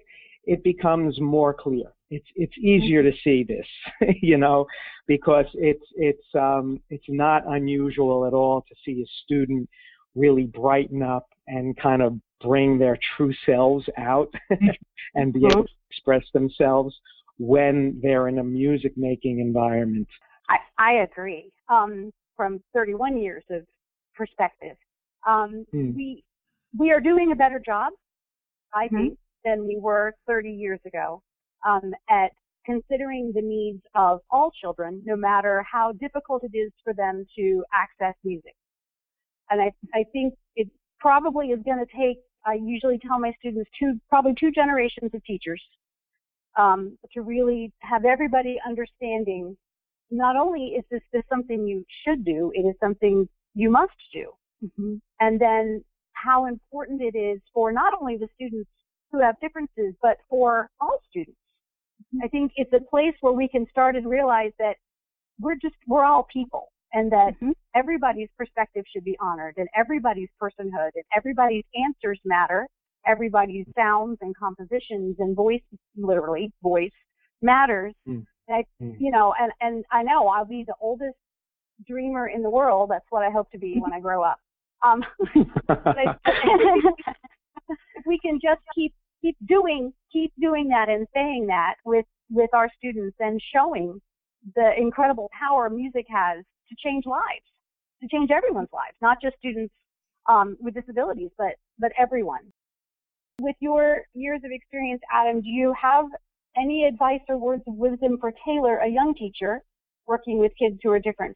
it 0.45 0.63
becomes 0.63 1.19
more 1.21 1.53
clear. 1.53 1.93
It's 2.09 2.27
it's 2.35 2.57
easier 2.57 3.03
to 3.03 3.11
see 3.23 3.43
this, 3.43 3.65
you 4.21 4.37
know, 4.37 4.65
because 5.07 5.45
it's 5.53 5.85
it's 5.95 6.25
um, 6.35 6.81
it's 6.89 7.05
not 7.07 7.43
unusual 7.47 8.25
at 8.25 8.33
all 8.33 8.61
to 8.67 8.75
see 8.85 9.01
a 9.01 9.09
student 9.23 9.69
really 10.13 10.43
brighten 10.43 11.01
up 11.01 11.29
and 11.47 11.77
kind 11.77 12.01
of 12.01 12.19
bring 12.41 12.77
their 12.77 12.97
true 13.15 13.33
selves 13.45 13.85
out 13.97 14.33
and 15.15 15.31
be 15.31 15.45
able 15.45 15.63
to 15.63 15.69
express 15.89 16.23
themselves 16.33 16.93
when 17.41 17.99
they're 18.03 18.27
in 18.27 18.37
a 18.37 18.43
music 18.43 18.93
making 18.95 19.39
environment. 19.39 20.07
I, 20.47 20.57
I 20.77 20.91
agree. 21.03 21.51
Um, 21.69 22.11
from 22.37 22.61
31 22.75 23.17
years 23.17 23.43
of 23.49 23.63
perspective, 24.15 24.77
um, 25.27 25.65
hmm. 25.71 25.93
we 25.95 26.23
we 26.77 26.91
are 26.91 27.01
doing 27.01 27.31
a 27.31 27.35
better 27.35 27.59
job, 27.59 27.93
I 28.73 28.87
hmm. 28.87 28.95
think, 28.95 29.19
than 29.43 29.65
we 29.65 29.77
were 29.81 30.13
30 30.27 30.51
years 30.51 30.79
ago 30.85 31.23
um, 31.67 31.93
at 32.09 32.31
considering 32.63 33.31
the 33.33 33.41
needs 33.41 33.81
of 33.95 34.19
all 34.29 34.51
children, 34.61 35.01
no 35.03 35.15
matter 35.15 35.65
how 35.69 35.93
difficult 35.93 36.43
it 36.43 36.55
is 36.55 36.71
for 36.83 36.93
them 36.93 37.25
to 37.35 37.63
access 37.73 38.15
music. 38.23 38.55
And 39.49 39.59
I, 39.59 39.71
I 39.95 40.05
think 40.13 40.35
it 40.55 40.69
probably 40.99 41.47
is 41.47 41.59
going 41.65 41.83
to 41.83 41.91
take. 41.97 42.19
I 42.45 42.53
usually 42.53 42.99
tell 42.99 43.19
my 43.19 43.33
students 43.39 43.69
two, 43.79 43.99
probably 44.09 44.35
two 44.39 44.51
generations 44.51 45.09
of 45.13 45.23
teachers 45.23 45.61
um, 46.57 46.97
to 47.13 47.21
really 47.21 47.71
have 47.81 48.05
everybody 48.05 48.57
understanding 48.67 49.57
not 50.09 50.35
only 50.35 50.75
is 50.77 50.83
this, 50.91 51.01
this 51.13 51.23
something 51.29 51.65
you 51.65 51.85
should 52.05 52.25
do, 52.25 52.51
it 52.53 52.61
is 52.61 52.75
something 52.81 53.27
you 53.55 53.71
must 53.71 53.93
do. 54.13 54.31
Mm-hmm. 54.63 54.95
And 55.19 55.39
then 55.39 55.83
how 56.13 56.45
important 56.45 57.01
it 57.01 57.17
is 57.17 57.39
for 57.53 57.71
not 57.71 57.93
only 57.99 58.17
the 58.17 58.27
students 58.35 58.69
who 59.11 59.21
have 59.21 59.39
differences, 59.39 59.95
but 60.01 60.17
for 60.29 60.69
all 60.79 60.97
students. 61.09 61.37
Mm-hmm. 62.13 62.25
I 62.25 62.27
think 62.27 62.51
it's 62.55 62.73
a 62.73 62.89
place 62.89 63.15
where 63.21 63.33
we 63.33 63.47
can 63.47 63.65
start 63.69 63.95
and 63.95 64.09
realize 64.09 64.51
that 64.59 64.75
we're 65.39 65.55
just, 65.55 65.75
we're 65.87 66.05
all 66.05 66.27
people 66.31 66.67
and 66.93 67.11
that 67.11 67.33
mm-hmm. 67.35 67.51
everybody's 67.75 68.29
perspective 68.37 68.83
should 68.93 69.05
be 69.05 69.17
honored 69.21 69.55
and 69.57 69.67
everybody's 69.75 70.29
personhood 70.41 70.91
and 70.93 71.03
everybody's 71.15 71.63
answers 71.75 72.19
matter 72.25 72.67
everybody's 73.07 73.65
sounds 73.75 74.17
and 74.21 74.35
compositions 74.37 75.15
and 75.19 75.35
voice, 75.35 75.61
literally 75.95 76.51
voice 76.61 76.91
matters. 77.41 77.93
Mm. 78.07 78.25
I, 78.49 78.65
mm. 78.81 78.95
you 78.99 79.11
know, 79.11 79.33
and, 79.39 79.51
and 79.61 79.85
I 79.91 80.03
know 80.03 80.27
I'll 80.27 80.45
be 80.45 80.63
the 80.65 80.75
oldest 80.81 81.15
dreamer 81.87 82.27
in 82.27 82.43
the 82.43 82.49
world. 82.49 82.89
That's 82.91 83.05
what 83.09 83.23
I 83.23 83.29
hope 83.29 83.49
to 83.51 83.57
be 83.57 83.77
when 83.79 83.93
I 83.93 83.99
grow 83.99 84.23
up. 84.23 84.37
Um, 84.85 85.03
if 87.95 88.05
we 88.05 88.19
can 88.19 88.39
just 88.41 88.61
keep, 88.75 88.93
keep 89.21 89.37
doing, 89.47 89.93
keep 90.11 90.33
doing 90.39 90.67
that 90.69 90.89
and 90.89 91.07
saying 91.13 91.47
that 91.47 91.75
with, 91.85 92.05
with 92.29 92.49
our 92.53 92.69
students 92.77 93.15
and 93.19 93.41
showing 93.53 94.01
the 94.55 94.71
incredible 94.77 95.29
power 95.39 95.69
music 95.69 96.05
has 96.09 96.43
to 96.69 96.75
change 96.83 97.05
lives, 97.05 97.45
to 98.01 98.07
change 98.07 98.31
everyone's 98.31 98.69
lives, 98.73 98.95
not 99.01 99.17
just 99.21 99.37
students 99.37 99.73
um, 100.29 100.57
with 100.59 100.73
disabilities, 100.73 101.29
but 101.37 101.53
but 101.79 101.91
everyone 101.97 102.51
with 103.41 103.55
your 103.59 104.01
years 104.13 104.41
of 104.43 104.51
experience, 104.51 105.01
Adam, 105.13 105.41
do 105.41 105.49
you 105.49 105.73
have 105.81 106.05
any 106.57 106.85
advice 106.85 107.21
or 107.29 107.37
words 107.37 107.63
of 107.67 107.75
wisdom 107.75 108.17
for 108.19 108.33
Taylor, 108.45 108.77
a 108.77 108.87
young 108.87 109.13
teacher 109.15 109.63
working 110.07 110.39
with 110.39 110.51
kids 110.59 110.77
who 110.83 110.91
are 110.91 110.99
different? 110.99 111.35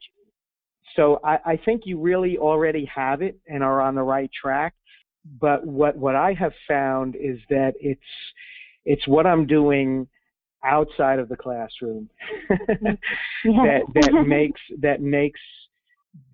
So 0.94 1.20
I, 1.24 1.38
I 1.44 1.60
think 1.64 1.82
you 1.84 2.00
really 2.00 2.38
already 2.38 2.88
have 2.94 3.22
it 3.22 3.38
and 3.46 3.62
are 3.62 3.80
on 3.80 3.94
the 3.94 4.02
right 4.02 4.30
track. 4.40 4.74
But 5.40 5.66
what, 5.66 5.96
what 5.96 6.14
I 6.14 6.34
have 6.34 6.52
found 6.68 7.16
is 7.16 7.38
that 7.50 7.72
it's, 7.80 8.00
it's 8.84 9.06
what 9.08 9.26
I'm 9.26 9.46
doing 9.46 10.06
outside 10.64 11.18
of 11.18 11.28
the 11.28 11.36
classroom 11.36 12.08
mm-hmm. 12.50 12.86
that 13.44 13.80
that 13.94 14.12
makes 14.26 14.60
that 14.80 15.00
makes 15.00 15.40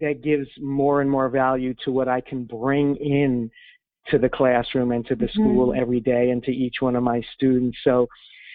that 0.00 0.22
gives 0.22 0.48
more 0.60 1.00
and 1.00 1.10
more 1.10 1.28
value 1.28 1.74
to 1.84 1.90
what 1.90 2.08
I 2.08 2.20
can 2.20 2.44
bring 2.44 2.96
in 2.96 3.50
to 4.10 4.18
the 4.18 4.28
classroom 4.28 4.92
and 4.92 5.06
to 5.06 5.14
the 5.14 5.26
mm-hmm. 5.26 5.42
school 5.42 5.74
every 5.76 6.00
day 6.00 6.30
and 6.30 6.42
to 6.44 6.50
each 6.50 6.76
one 6.80 6.96
of 6.96 7.02
my 7.02 7.22
students. 7.34 7.78
So, 7.84 8.08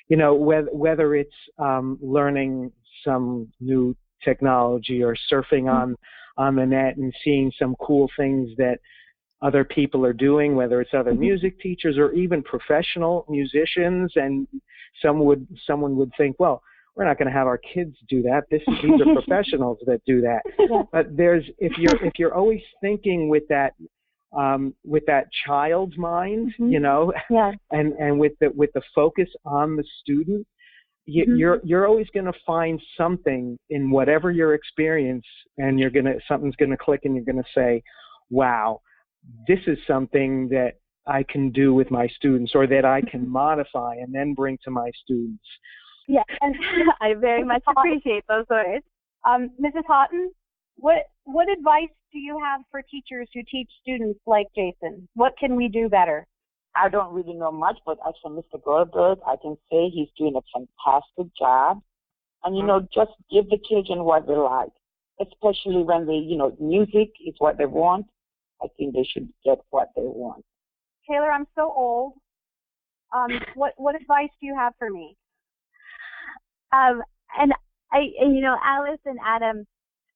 you 0.09 0.17
know, 0.17 0.33
whether 0.33 0.69
whether 0.71 1.15
it's 1.15 1.35
um, 1.57 1.97
learning 2.01 2.71
some 3.03 3.47
new 3.59 3.95
technology 4.23 5.03
or 5.03 5.15
surfing 5.31 5.63
mm-hmm. 5.63 5.69
on 5.69 5.95
on 6.37 6.55
the 6.55 6.65
net 6.65 6.97
and 6.97 7.13
seeing 7.23 7.51
some 7.57 7.75
cool 7.81 8.09
things 8.17 8.49
that 8.57 8.77
other 9.41 9.63
people 9.63 10.05
are 10.05 10.13
doing, 10.13 10.55
whether 10.55 10.81
it's 10.81 10.93
other 10.93 11.11
mm-hmm. 11.11 11.21
music 11.21 11.59
teachers 11.59 11.97
or 11.97 12.11
even 12.13 12.43
professional 12.43 13.25
musicians. 13.29 14.11
And 14.15 14.47
some 15.01 15.19
would 15.25 15.47
someone 15.65 15.95
would 15.97 16.11
think, 16.17 16.35
well, 16.39 16.61
we're 16.95 17.05
not 17.05 17.17
going 17.17 17.27
to 17.27 17.33
have 17.33 17.47
our 17.47 17.59
kids 17.59 17.95
do 18.09 18.23
that. 18.23 18.43
This 18.49 18.61
these 18.81 19.01
are 19.01 19.13
professionals 19.21 19.77
that 19.85 20.01
do 20.05 20.21
that. 20.21 20.41
Yeah. 20.59 20.83
But 20.91 21.15
there's 21.15 21.45
if 21.59 21.77
you're 21.77 22.03
if 22.03 22.13
you're 22.17 22.33
always 22.33 22.61
thinking 22.81 23.29
with 23.29 23.43
that 23.49 23.73
um, 24.35 24.73
with 24.83 25.03
that 25.07 25.27
child's 25.45 25.97
mind, 25.97 26.53
mm-hmm. 26.53 26.71
you 26.71 26.79
know, 26.79 27.13
yeah. 27.29 27.51
and 27.71 27.93
and 27.93 28.19
with 28.19 28.33
the 28.41 28.49
with 28.55 28.71
the 28.73 28.81
focus 28.93 29.29
on 29.45 29.75
the 29.75 29.83
student, 30.01 30.45
you, 31.05 31.23
mm-hmm. 31.23 31.35
you're 31.35 31.59
you're 31.63 31.87
always 31.87 32.07
going 32.13 32.25
to 32.25 32.39
find 32.45 32.81
something 32.97 33.57
in 33.69 33.91
whatever 33.91 34.31
your 34.31 34.53
experience, 34.53 35.25
and 35.57 35.79
you're 35.79 35.89
gonna 35.89 36.15
something's 36.27 36.55
going 36.55 36.71
to 36.71 36.77
click, 36.77 37.01
and 37.03 37.15
you're 37.15 37.25
going 37.25 37.37
to 37.41 37.49
say, 37.55 37.81
"Wow, 38.29 38.81
this 39.47 39.59
is 39.67 39.77
something 39.87 40.49
that 40.49 40.73
I 41.07 41.23
can 41.23 41.51
do 41.51 41.73
with 41.73 41.89
my 41.89 42.07
students 42.07 42.51
or 42.53 42.67
that 42.67 42.85
I 42.85 43.01
can 43.01 43.29
modify 43.31 43.95
and 43.95 44.13
then 44.13 44.33
bring 44.33 44.57
to 44.65 44.71
my 44.71 44.91
students. 45.03 45.43
Yeah, 46.07 46.23
and 46.41 46.55
I 47.01 47.13
very 47.15 47.43
much 47.43 47.63
appreciate 47.67 48.23
those 48.27 48.45
words. 48.49 48.85
Um, 49.27 49.49
Mrs. 49.61 49.83
Haughton, 49.87 50.31
what 50.77 51.09
what 51.25 51.49
advice 51.49 51.89
do 52.11 52.19
you 52.19 52.39
have 52.43 52.61
for 52.71 52.81
teachers 52.81 53.27
who 53.33 53.41
teach 53.49 53.69
students 53.81 54.19
like 54.25 54.47
Jason? 54.55 55.07
What 55.15 55.37
can 55.37 55.55
we 55.55 55.67
do 55.67 55.89
better? 55.89 56.25
I 56.75 56.89
don't 56.89 57.13
really 57.13 57.33
know 57.33 57.51
much, 57.51 57.77
but 57.85 57.97
as 58.07 58.13
for 58.21 58.31
Mr. 58.31 58.63
Goldberg, 58.63 59.19
I 59.25 59.35
can 59.41 59.57
say 59.69 59.89
he's 59.89 60.09
doing 60.17 60.35
a 60.35 60.41
fantastic 60.53 61.35
job. 61.37 61.81
And 62.43 62.55
you 62.55 62.63
know, 62.63 62.87
just 62.93 63.11
give 63.31 63.49
the 63.49 63.57
children 63.67 64.03
what 64.03 64.27
they 64.27 64.35
like, 64.35 64.69
especially 65.19 65.83
when 65.83 66.05
they, 66.05 66.13
you 66.13 66.37
know, 66.37 66.55
music 66.59 67.09
is 67.25 67.33
what 67.39 67.57
they 67.57 67.65
want. 67.65 68.05
I 68.61 68.67
think 68.77 68.93
they 68.93 69.03
should 69.03 69.27
get 69.43 69.59
what 69.71 69.89
they 69.95 70.03
want. 70.03 70.45
Taylor, 71.09 71.31
I'm 71.31 71.47
so 71.55 71.73
old. 71.75 72.13
Um, 73.15 73.29
what 73.55 73.73
what 73.77 73.95
advice 73.95 74.29
do 74.39 74.47
you 74.47 74.55
have 74.55 74.73
for 74.77 74.89
me? 74.89 75.15
Um, 76.73 77.01
and 77.39 77.53
I, 77.91 78.09
and, 78.19 78.35
you 78.35 78.41
know, 78.41 78.57
Alice 78.63 78.99
and 79.05 79.17
Adam 79.25 79.65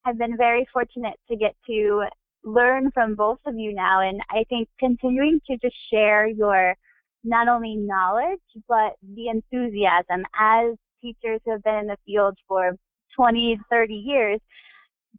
have 0.03 0.17
been 0.17 0.37
very 0.37 0.67
fortunate 0.73 1.19
to 1.29 1.35
get 1.35 1.55
to 1.67 2.05
learn 2.43 2.91
from 2.91 3.15
both 3.15 3.39
of 3.45 3.55
you 3.55 3.73
now, 3.73 4.01
and 4.01 4.21
I 4.29 4.43
think 4.49 4.67
continuing 4.79 5.39
to 5.47 5.57
just 5.57 5.75
share 5.91 6.27
your 6.27 6.75
not 7.23 7.47
only 7.47 7.75
knowledge 7.75 8.39
but 8.67 8.93
the 9.15 9.27
enthusiasm. 9.27 10.25
As 10.39 10.75
teachers 11.01 11.41
who 11.45 11.51
have 11.51 11.63
been 11.63 11.75
in 11.75 11.87
the 11.87 11.97
field 12.05 12.37
for 12.47 12.75
20, 13.15 13.59
30 13.69 13.93
years 13.93 14.39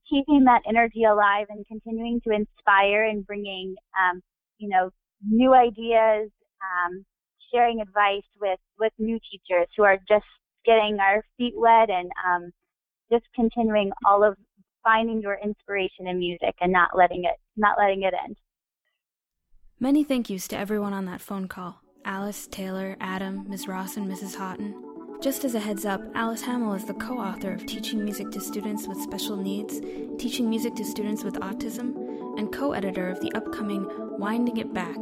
keeping 0.09 0.45
that 0.45 0.63
energy 0.69 1.05
alive 1.05 1.47
and 1.49 1.67
continuing 1.67 2.21
to 2.27 2.33
inspire 2.33 3.05
and 3.05 3.27
bringing, 3.27 3.75
um, 3.99 4.21
you 4.59 4.69
know, 4.69 4.91
new 5.27 5.55
ideas, 5.55 6.31
um, 6.63 7.05
sharing 7.53 7.81
advice 7.81 8.27
with, 8.41 8.59
with 8.79 8.93
new 8.99 9.19
teachers 9.31 9.69
who 9.77 9.85
are 9.85 9.99
just 10.09 10.25
getting 10.65 10.99
our 11.01 11.25
feet 11.37 11.55
wet 11.57 11.91
and 11.91 12.11
um, 12.27 12.51
just 13.11 13.25
continuing 13.35 13.91
all 14.07 14.25
of 14.25 14.37
finding 14.83 15.21
your 15.21 15.39
inspiration 15.43 16.07
in 16.07 16.19
music 16.19 16.55
and 16.61 16.73
not 16.73 16.91
letting 16.97 17.25
it 17.25 17.39
not 17.57 17.77
letting 17.79 18.03
it 18.03 18.15
end. 18.25 18.37
Many 19.81 20.05
thank 20.05 20.31
yous 20.31 20.47
to 20.49 20.57
everyone 20.57 20.93
on 20.93 21.07
that 21.07 21.21
phone 21.21 21.49
call. 21.49 21.81
Alice, 22.05 22.49
Taylor, 22.49 22.97
Adam, 23.01 23.49
Ms. 23.49 23.69
Ross, 23.69 23.97
and 23.97 24.11
Mrs. 24.11 24.37
Haughton. 24.37 24.75
Just 25.21 25.45
as 25.45 25.55
a 25.55 25.61
heads 25.61 25.85
up, 25.85 26.03
Alice 26.15 26.43
Hammel 26.43 26.75
is 26.75 26.85
the 26.85 26.95
co 26.95 27.19
author 27.19 27.53
of 27.53 27.65
Teaching 27.67 28.03
Music 28.03 28.31
to 28.33 28.41
Students 28.41 28.89
with 28.89 29.01
Special 29.01 29.37
Needs, 29.37 29.81
Teaching 30.19 30.51
Music 30.51 30.75
to 30.75 30.85
Students 30.85 31.23
with 31.23 31.35
Autism, 31.35 32.39
and 32.39 32.53
co 32.53 32.73
editor 32.73 33.09
of 33.09 33.21
the 33.21 33.33
upcoming 33.35 33.87
Winding 34.19 34.57
It 34.57 34.75
Back 34.75 34.97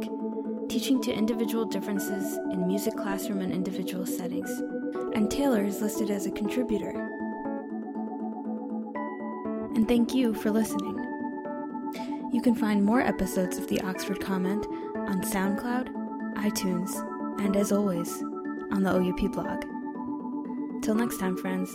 Teaching 0.71 1.01
to 1.01 1.11
Individual 1.11 1.65
Differences 1.65 2.37
in 2.53 2.65
Music 2.65 2.95
Classroom 2.95 3.41
and 3.41 3.51
Individual 3.51 4.05
Settings. 4.05 4.49
And 5.13 5.29
Taylor 5.29 5.65
is 5.65 5.81
listed 5.81 6.09
as 6.09 6.25
a 6.25 6.31
contributor. 6.31 7.09
And 9.75 9.87
thank 9.87 10.13
you 10.13 10.33
for 10.33 10.51
listening. 10.51 10.97
You 12.33 12.41
can 12.41 12.55
find 12.55 12.83
more 12.83 13.01
episodes 13.01 13.57
of 13.57 13.67
the 13.67 13.81
Oxford 13.81 14.19
Comment 14.19 14.65
on 14.95 15.21
SoundCloud, 15.21 16.35
iTunes, 16.35 16.91
and 17.41 17.55
as 17.55 17.71
always, 17.71 18.21
on 18.71 18.83
the 18.83 18.91
OUP 18.91 19.31
blog. 19.31 19.63
Till 20.81 20.95
next 20.95 21.19
time, 21.19 21.37
friends. 21.37 21.69